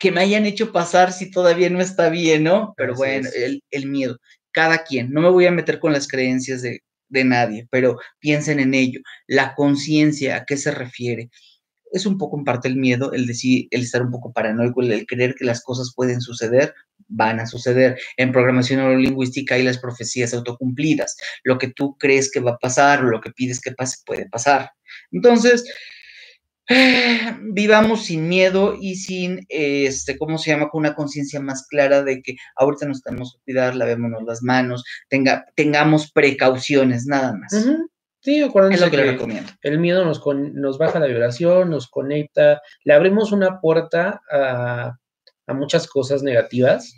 que 0.00 0.10
me 0.10 0.22
hayan 0.22 0.46
hecho 0.46 0.72
pasar 0.72 1.12
si 1.12 1.30
todavía 1.30 1.70
no 1.70 1.80
está 1.80 2.08
bien, 2.10 2.42
no? 2.42 2.74
Pero 2.76 2.96
bueno, 2.96 3.28
el, 3.36 3.62
el, 3.70 3.86
miedo, 3.86 4.18
cada 4.50 4.82
quien, 4.82 5.12
no 5.12 5.20
me 5.20 5.30
voy 5.30 5.46
a 5.46 5.52
meter 5.52 5.78
con 5.78 5.92
las 5.92 6.08
creencias 6.08 6.60
de, 6.60 6.80
de 7.08 7.24
nadie, 7.24 7.68
pero 7.70 7.98
piensen 8.18 8.58
en 8.58 8.74
ello, 8.74 9.00
la 9.28 9.54
conciencia, 9.54 10.34
¿a 10.34 10.44
qué 10.44 10.56
se 10.56 10.72
refiere? 10.72 11.30
Es 11.92 12.06
un 12.06 12.18
poco 12.18 12.38
en 12.38 12.44
parte 12.44 12.68
el 12.68 12.76
miedo, 12.76 13.12
el 13.12 13.26
decir, 13.26 13.68
el 13.70 13.82
estar 13.82 14.02
un 14.02 14.10
poco 14.10 14.32
paranoico, 14.32 14.82
el, 14.82 15.06
creer 15.06 15.34
que 15.34 15.44
las 15.44 15.62
cosas 15.62 15.92
pueden 15.94 16.20
suceder, 16.20 16.74
van 17.08 17.40
a 17.40 17.46
suceder. 17.46 17.98
En 18.16 18.32
programación 18.32 18.80
neurolingüística 18.80 19.56
hay 19.56 19.62
las 19.62 19.78
profecías 19.78 20.32
autocumplidas. 20.34 21.16
Lo 21.42 21.58
que 21.58 21.68
tú 21.68 21.96
crees 21.98 22.30
que 22.30 22.40
va 22.40 22.52
a 22.52 22.58
pasar 22.58 23.02
lo 23.02 23.20
que 23.20 23.30
pides 23.30 23.60
que 23.60 23.72
pase 23.72 23.98
puede 24.04 24.28
pasar. 24.28 24.70
Entonces, 25.10 25.64
vivamos 27.52 28.04
sin 28.04 28.28
miedo 28.28 28.76
y 28.80 28.96
sin, 28.96 29.44
este, 29.48 30.16
¿cómo 30.16 30.38
se 30.38 30.50
llama? 30.50 30.68
Con 30.68 30.80
una 30.80 30.94
conciencia 30.94 31.40
más 31.40 31.66
clara 31.66 32.02
de 32.02 32.22
que 32.22 32.36
ahorita 32.56 32.86
nos 32.86 33.02
tenemos 33.02 33.34
que 33.34 33.52
cuidar, 33.52 33.74
lavémonos 33.74 34.22
las 34.24 34.42
manos, 34.42 34.84
tenga, 35.08 35.46
tengamos 35.56 36.12
precauciones, 36.12 37.06
nada 37.06 37.34
más. 37.36 37.66
Sí, 38.22 38.42
acuérdense 38.42 38.90
que, 38.90 39.18
el 39.62 39.78
miedo 39.78 40.04
nos, 40.04 40.22
nos 40.26 40.76
baja 40.76 41.00
la 41.00 41.06
vibración, 41.06 41.70
nos 41.70 41.88
conecta, 41.88 42.60
le 42.84 42.92
abrimos 42.92 43.32
una 43.32 43.60
puerta 43.60 44.20
a, 44.30 44.96
muchas 45.54 45.88
cosas 45.88 46.22
negativas. 46.22 46.94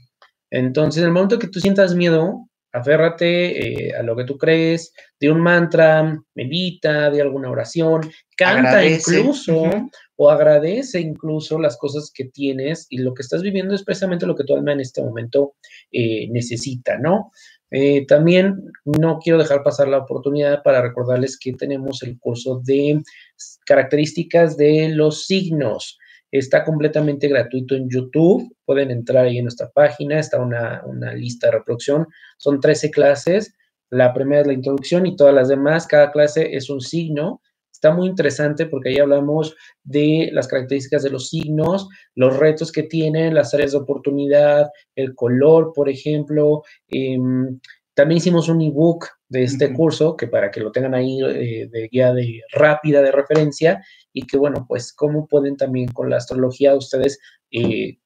Entonces, 0.51 1.01
en 1.01 1.07
el 1.07 1.15
momento 1.15 1.39
que 1.39 1.49
tú 1.49 1.61
sientas 1.61 1.95
miedo, 1.95 2.49
aférrate 2.73 3.89
eh, 3.89 3.95
a 3.95 4.03
lo 4.03 4.17
que 4.17 4.25
tú 4.25 4.37
crees, 4.37 4.93
de 5.21 5.31
un 5.31 5.41
mantra, 5.41 6.19
medita, 6.35 7.11
de 7.11 7.23
alguna 7.23 7.51
oración, 7.51 8.03
canta 8.37 8.85
incluso 8.85 9.71
o 10.17 10.31
agradece 10.31 11.01
incluso 11.01 11.59
las 11.59 11.77
cosas 11.79 12.11
que 12.15 12.25
tienes 12.25 12.87
y 12.91 12.99
lo 12.99 13.15
que 13.15 13.23
estás 13.23 13.43
viviendo 13.43 13.75
es 13.75 13.85
precisamente 13.85 14.27
lo 14.27 14.35
que 14.35 14.45
tu 14.45 14.55
alma 14.55 14.73
en 14.73 14.81
este 14.81 15.03
momento 15.03 15.55
eh, 15.91 16.29
necesita, 16.31 16.99
¿no? 16.99 17.33
Eh, 17.73 18.07
también 18.07 18.71
no 18.85 19.19
quiero 19.19 19.39
dejar 19.39 19.63
pasar 19.63 19.89
la 19.89 19.99
oportunidad 19.99 20.63
para 20.63 20.83
recordarles 20.83 21.39
que 21.39 21.55
tenemos 21.55 22.03
el 22.03 22.19
curso 22.19 22.61
de 22.65 23.03
características 23.65 24.59
de 24.59 24.91
los 24.91 25.25
signos. 25.25 25.99
Está 26.31 26.65
completamente 26.65 27.29
gratuito 27.29 27.75
en 27.75 27.89
YouTube. 27.89 28.55
Pueden 28.67 28.91
entrar 28.91 29.25
ahí 29.25 29.39
en 29.39 29.45
nuestra 29.45 29.71
página. 29.71 30.19
Está 30.19 30.39
una, 30.39 30.83
lista 31.15 31.47
de 31.47 31.59
reproducción. 31.59 32.07
Son 32.37 32.61
13 32.61 32.91
clases. 32.91 33.55
La 33.91 34.13
primera 34.13 34.43
es 34.43 34.47
la 34.47 34.55
introducción 34.55 35.07
y 35.07 35.17
todas 35.17 35.35
las 35.35 35.49
demás. 35.49 35.87
Cada 35.87 36.11
clase 36.11 36.55
es 36.55 36.69
un 36.69 36.81
signo 36.81 37.41
Está 37.83 37.93
muy 37.93 38.07
interesante 38.07 38.67
porque 38.67 38.91
ahí 38.91 38.99
hablamos 38.99 39.57
de 39.83 40.31
las 40.33 40.47
características 40.47 41.03
de 41.03 41.11
los 41.11 41.31
signos, 41.31 41.89
los 42.15 42.37
retos 42.37 42.71
que 42.71 42.85
tienen, 42.85 43.35
las 43.35 43.53
áreas 43.55 43.73
de 43.73 43.79
oportunidad, 43.79 44.71
el 44.95 45.17
color, 45.17 45.73
por 45.75 45.89
ejemplo. 45.89 46.63
Em, 46.87 47.59
también 47.93 48.19
hicimos 48.19 48.49
un 48.49 48.63
ebook 48.63 49.09
de 49.29 49.43
este 49.43 49.73
curso 49.73 50.17
que 50.17 50.29
para 50.29 50.53
que 50.53 50.61
lo 50.61 50.71
tengan 50.71 50.95
ahí 50.95 51.19
eh, 51.25 51.69
de 51.73 51.89
guía 51.91 52.15
de 52.15 52.43
rápida 52.53 53.03
de 53.03 53.11
referencia 53.11 53.83
y 54.13 54.29
que 54.29 54.39
bueno, 54.39 54.65
pues 54.69 54.93
cómo 54.93 55.27
pueden 55.27 55.57
también 55.57 55.89
con 55.89 56.09
la 56.09 56.19
astrología 56.19 56.77
ustedes 56.77 57.19
eh, 57.51 57.99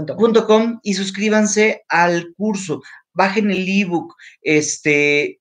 .com 0.46 0.80
y 0.84 0.94
suscríbanse 0.94 1.86
al 1.88 2.34
curso. 2.36 2.82
Bajen 3.14 3.52
el 3.52 3.68
ebook, 3.68 4.16
este 4.42 5.41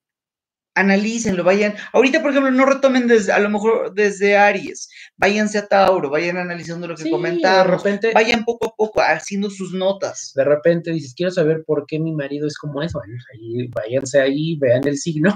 analícenlo, 0.75 1.43
vayan, 1.43 1.75
ahorita 1.93 2.21
por 2.21 2.31
ejemplo 2.31 2.51
no 2.51 2.65
retomen 2.65 3.07
desde, 3.07 3.31
a 3.31 3.39
lo 3.39 3.49
mejor 3.49 3.93
desde 3.93 4.37
Aries, 4.37 4.89
váyanse 5.17 5.57
a 5.57 5.67
Tauro, 5.67 6.09
vayan 6.09 6.37
analizando 6.37 6.87
lo 6.87 6.95
que 6.95 7.03
sí, 7.03 7.11
de 7.11 7.63
repente, 7.63 8.11
vayan 8.13 8.45
poco 8.45 8.67
a 8.67 8.75
poco 8.75 9.01
haciendo 9.01 9.49
sus 9.49 9.73
notas. 9.73 10.31
De 10.35 10.43
repente 10.43 10.91
dices, 10.91 11.13
quiero 11.15 11.31
saber 11.31 11.63
por 11.65 11.85
qué 11.85 11.99
mi 11.99 12.13
marido 12.13 12.47
es 12.47 12.57
como 12.57 12.81
eso, 12.81 12.99
ahí, 13.01 13.67
váyanse 13.67 14.21
ahí, 14.21 14.57
vean 14.59 14.87
el 14.87 14.97
signo, 14.97 15.33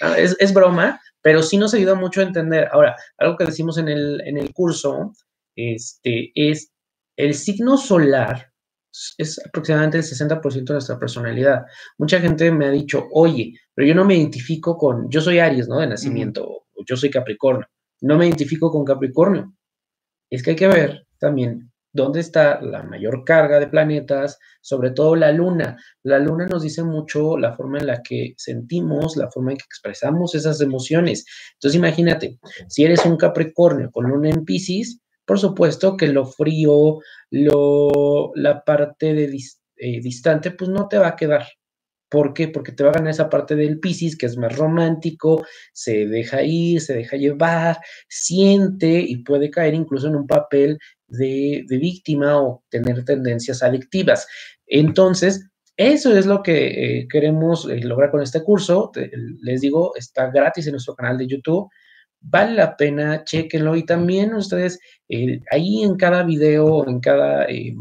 es, 0.16 0.36
es, 0.38 0.54
broma, 0.54 1.00
pero 1.20 1.42
sí 1.42 1.58
nos 1.58 1.74
ayuda 1.74 1.94
mucho 1.94 2.20
a 2.20 2.24
entender. 2.24 2.68
Ahora, 2.72 2.96
algo 3.18 3.36
que 3.36 3.44
decimos 3.44 3.78
en 3.78 3.88
el, 3.88 4.22
en 4.24 4.38
el 4.38 4.52
curso, 4.52 5.12
este, 5.56 6.32
es 6.34 6.70
el 7.16 7.34
signo 7.34 7.76
solar 7.76 8.52
es 9.18 9.40
aproximadamente 9.44 9.98
el 9.98 10.04
60% 10.04 10.64
de 10.64 10.72
nuestra 10.72 10.98
personalidad. 10.98 11.64
Mucha 11.98 12.20
gente 12.20 12.50
me 12.50 12.66
ha 12.66 12.70
dicho, 12.70 13.06
oye, 13.12 13.54
pero 13.74 13.86
yo 13.86 13.94
no 13.94 14.04
me 14.04 14.16
identifico 14.16 14.76
con, 14.76 15.08
yo 15.10 15.20
soy 15.20 15.38
Aries, 15.38 15.68
¿no? 15.68 15.78
De 15.78 15.86
nacimiento, 15.86 16.66
yo 16.86 16.96
soy 16.96 17.10
Capricornio, 17.10 17.66
no 18.00 18.16
me 18.16 18.26
identifico 18.26 18.70
con 18.70 18.84
Capricornio. 18.84 19.54
Es 20.30 20.42
que 20.42 20.50
hay 20.50 20.56
que 20.56 20.68
ver 20.68 21.06
también 21.18 21.70
dónde 21.92 22.20
está 22.20 22.60
la 22.60 22.82
mayor 22.82 23.24
carga 23.24 23.58
de 23.58 23.66
planetas, 23.66 24.38
sobre 24.60 24.90
todo 24.90 25.16
la 25.16 25.32
luna. 25.32 25.76
La 26.02 26.18
luna 26.18 26.46
nos 26.46 26.62
dice 26.62 26.82
mucho 26.82 27.38
la 27.38 27.56
forma 27.56 27.78
en 27.78 27.86
la 27.86 28.02
que 28.02 28.34
sentimos, 28.36 29.16
la 29.16 29.30
forma 29.30 29.52
en 29.52 29.58
que 29.58 29.64
expresamos 29.64 30.34
esas 30.34 30.60
emociones. 30.60 31.24
Entonces 31.54 31.76
imagínate, 31.76 32.38
si 32.68 32.84
eres 32.84 33.04
un 33.04 33.16
Capricornio 33.16 33.90
con 33.90 34.08
luna 34.08 34.30
en 34.30 34.44
Pisces, 34.44 35.00
por 35.28 35.38
supuesto 35.38 35.94
que 35.94 36.08
lo 36.08 36.24
frío, 36.24 37.00
lo, 37.30 38.32
la 38.34 38.64
parte 38.64 39.12
de 39.12 39.24
eh, 39.76 40.00
distante, 40.00 40.52
pues 40.52 40.70
no 40.70 40.88
te 40.88 40.96
va 40.96 41.08
a 41.08 41.16
quedar. 41.16 41.46
¿Por 42.08 42.32
qué? 42.32 42.48
Porque 42.48 42.72
te 42.72 42.82
va 42.82 42.88
a 42.88 42.94
ganar 42.94 43.10
esa 43.10 43.28
parte 43.28 43.54
del 43.54 43.78
Piscis 43.78 44.16
que 44.16 44.24
es 44.24 44.38
más 44.38 44.56
romántico, 44.56 45.44
se 45.74 46.06
deja 46.06 46.42
ir, 46.42 46.80
se 46.80 46.94
deja 46.94 47.18
llevar, 47.18 47.76
siente 48.08 49.00
y 49.00 49.18
puede 49.18 49.50
caer 49.50 49.74
incluso 49.74 50.08
en 50.08 50.16
un 50.16 50.26
papel 50.26 50.78
de, 51.06 51.66
víctima 51.68 52.40
o 52.40 52.64
tener 52.70 53.04
tendencias 53.04 53.62
adictivas. 53.62 54.26
Entonces, 54.66 55.46
eso 55.76 56.16
es 56.16 56.24
lo 56.24 56.42
que 56.42 57.00
eh, 57.00 57.06
queremos 57.06 57.68
eh, 57.68 57.80
lograr 57.84 58.10
con 58.10 58.22
este 58.22 58.42
curso. 58.42 58.92
les 59.42 59.60
digo, 59.60 59.94
está 59.94 60.30
gratis 60.30 60.66
en 60.66 60.72
nuestro 60.72 60.94
canal 60.94 61.18
de 61.18 61.26
YouTube 61.26 61.68
vale 62.20 62.54
la 62.54 62.76
pena, 62.76 63.24
chequenlo 63.24 63.76
y 63.76 63.84
también 63.84 64.34
ustedes 64.34 64.78
ahí 65.50 65.82
en 65.82 65.96
cada 65.96 66.22
video, 66.22 66.86
en 66.86 67.00
cada, 67.00 67.44
eh, 67.44 67.74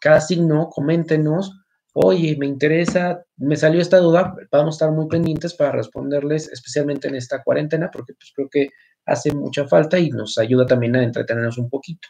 cada 0.00 0.20
signo, 0.20 0.68
coméntenos 0.70 1.52
oye, 1.94 2.36
me 2.36 2.46
interesa, 2.46 3.24
me 3.36 3.56
salió 3.56 3.80
esta 3.80 3.98
duda, 3.98 4.34
vamos 4.50 4.74
a 4.74 4.76
estar 4.76 4.90
muy 4.90 5.06
pendientes 5.06 5.54
para 5.54 5.72
responderles, 5.72 6.50
especialmente 6.52 7.08
en 7.08 7.14
esta 7.14 7.42
cuarentena, 7.42 7.90
porque 7.90 8.14
pues 8.14 8.32
creo 8.34 8.48
que 8.50 8.68
hace 9.06 9.32
mucha 9.32 9.66
falta 9.66 9.98
y 9.98 10.10
nos 10.10 10.36
ayuda 10.38 10.66
también 10.66 10.96
a 10.96 11.04
entretenernos 11.04 11.56
un 11.56 11.70
poquito. 11.70 12.08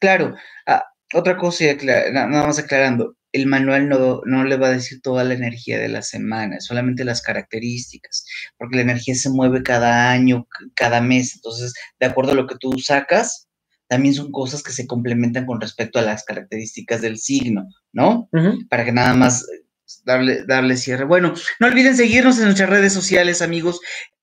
Claro, 0.00 0.34
ah, 0.66 0.82
otra 1.14 1.36
cosa, 1.36 1.64
nada 2.12 2.26
más 2.26 2.58
aclarando, 2.58 3.14
el 3.32 3.46
manual 3.46 3.88
no, 3.88 4.20
no, 4.24 4.44
le 4.44 4.56
va 4.56 4.68
a 4.68 4.72
decir 4.72 5.00
toda 5.02 5.24
la 5.24 5.34
energía 5.34 5.78
de 5.78 5.88
la 5.88 6.02
semana, 6.02 6.60
solamente 6.60 7.04
las 7.04 7.22
características, 7.22 8.24
porque 8.58 8.76
la 8.76 8.82
energía 8.82 9.14
se 9.14 9.30
mueve 9.30 9.62
cada 9.62 10.10
año, 10.10 10.48
cada 10.74 11.00
mes, 11.00 11.36
entonces, 11.36 11.74
de 11.98 12.06
acuerdo 12.06 12.32
a 12.32 12.36
lo 12.36 12.46
que 12.46 12.56
tú 12.58 12.78
sacas, 12.78 13.48
también 13.88 14.14
son 14.14 14.30
cosas 14.30 14.62
que 14.62 14.72
se 14.72 14.86
complementan 14.86 15.46
con 15.46 15.60
respecto 15.60 15.98
a 15.98 16.02
las 16.02 16.24
características 16.24 17.00
del 17.02 17.18
signo, 17.18 17.68
¿no? 17.92 18.28
Para 18.68 18.84
que 18.84 18.92
nada 18.92 19.14
más 19.14 19.42
eh, 19.42 19.64
darle, 20.04 20.44
darle 20.46 20.76
cierre. 20.76 21.04
Bueno, 21.04 21.34
no 21.58 21.66
olviden 21.66 21.96
seguirnos 21.96 22.38
en 22.38 22.44
nuestras 22.44 22.70
redes 22.70 22.92
sociales, 22.92 23.42
amigos. 23.42 23.80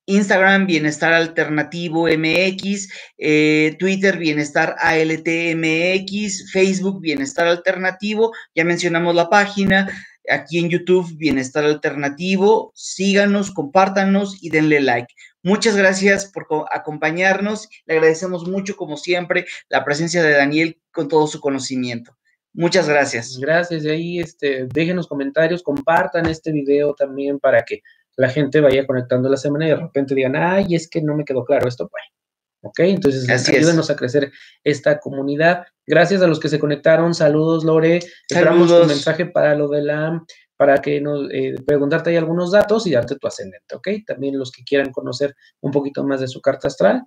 Instagram, 0.08 0.66
Bienestar 0.66 1.14
Alternativo 1.14 2.08
MX, 2.08 2.90
eh, 3.18 3.76
Twitter, 3.78 4.18
Bienestar 4.18 4.76
ALTMX, 4.80 6.52
Facebook, 6.52 7.02
Bienestar 7.02 7.48
Alternativo, 7.48 8.34
ya 8.56 8.64
mencionamos 8.64 9.14
la 9.16 9.30
página, 9.30 9.90
aquí 10.30 10.60
en 10.60 10.70
YouTube, 10.70 11.16
Bienestar 11.18 11.66
Alternativo, 11.66 12.72
síganos, 12.74 13.52
compártanos 13.52 14.38
y 14.42 14.50
denle 14.50 14.80
like. 14.80 15.14
Muchas 15.44 15.76
gracias 15.76 16.26
por 16.26 16.48
acompañarnos, 16.72 17.68
le 17.86 17.96
agradecemos 17.96 18.48
mucho, 18.48 18.76
como 18.76 18.98
siempre, 18.98 19.46
la 19.70 19.84
presencia 19.84 20.24
de 20.24 20.32
Daniel 20.32 20.82
con 20.92 21.10
todo 21.10 21.28
su 21.28 21.40
conocimiento. 21.40 22.18
Muchas 22.54 22.90
gracias. 22.90 23.38
Gracias, 23.40 23.84
de 23.84 23.92
ahí 23.92 24.20
este, 24.20 24.66
dejen 24.74 24.96
los 24.96 25.08
comentarios, 25.08 25.62
compartan 25.62 26.26
este 26.26 26.52
video 26.52 26.96
también 26.96 27.40
para 27.40 27.64
que 27.64 27.82
la 28.18 28.30
gente 28.30 28.60
vaya 28.62 28.86
conectando 28.86 29.30
la 29.30 29.38
semana 29.38 29.68
y 29.68 29.70
de 29.70 29.76
repente 29.76 30.16
digan, 30.16 30.36
ay, 30.36 30.76
es 30.76 30.90
que 30.90 31.02
no 31.02 31.16
me 31.16 31.24
quedó 31.24 31.46
claro 31.46 31.68
esto, 31.68 31.88
pues. 31.88 32.04
¿Ok? 32.62 32.80
Entonces, 32.80 33.30
ayúdenos 33.48 33.90
a 33.90 33.96
crecer 33.96 34.32
esta 34.64 35.00
comunidad. 35.00 35.66
Gracias 35.86 36.22
a 36.24 36.28
los 36.28 36.40
que 36.40 36.50
se 36.50 36.60
conectaron. 36.60 37.14
Saludos, 37.14 37.64
Lore. 37.64 38.00
Esperamos 38.28 38.72
un 38.72 38.88
mensaje 38.88 39.28
para 39.28 39.56
lo 39.56 39.70
de 39.70 39.84
la, 39.84 40.24
para 40.58 40.80
que 40.80 41.00
nos 41.00 41.30
eh, 41.32 41.56
preguntarte 41.66 42.10
ahí 42.10 42.16
algunos 42.16 42.52
datos 42.52 42.88
y 42.88 42.92
darte 42.92 43.16
tu 43.16 43.28
ascendente, 43.28 43.76
¿ok? 43.76 43.90
También 44.06 44.38
los 44.38 44.52
que 44.52 44.64
quieran 44.64 44.92
conocer 44.92 45.36
un 45.62 45.72
poquito 45.72 46.04
más 46.04 46.20
de 46.20 46.28
su 46.28 46.42
carta 46.42 46.68
astral, 46.68 47.04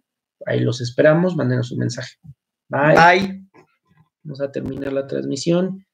ahí 0.47 0.61
los 0.61 0.81
esperamos. 0.81 1.37
Mándenos 1.37 1.73
un 1.73 1.81
mensaje. 1.81 2.15
Bye. 2.69 2.95
Bye. 2.95 3.45
Vamos 4.23 4.41
a 4.41 4.53
terminar 4.53 4.93
la 4.93 5.07
transmisión. 5.09 5.85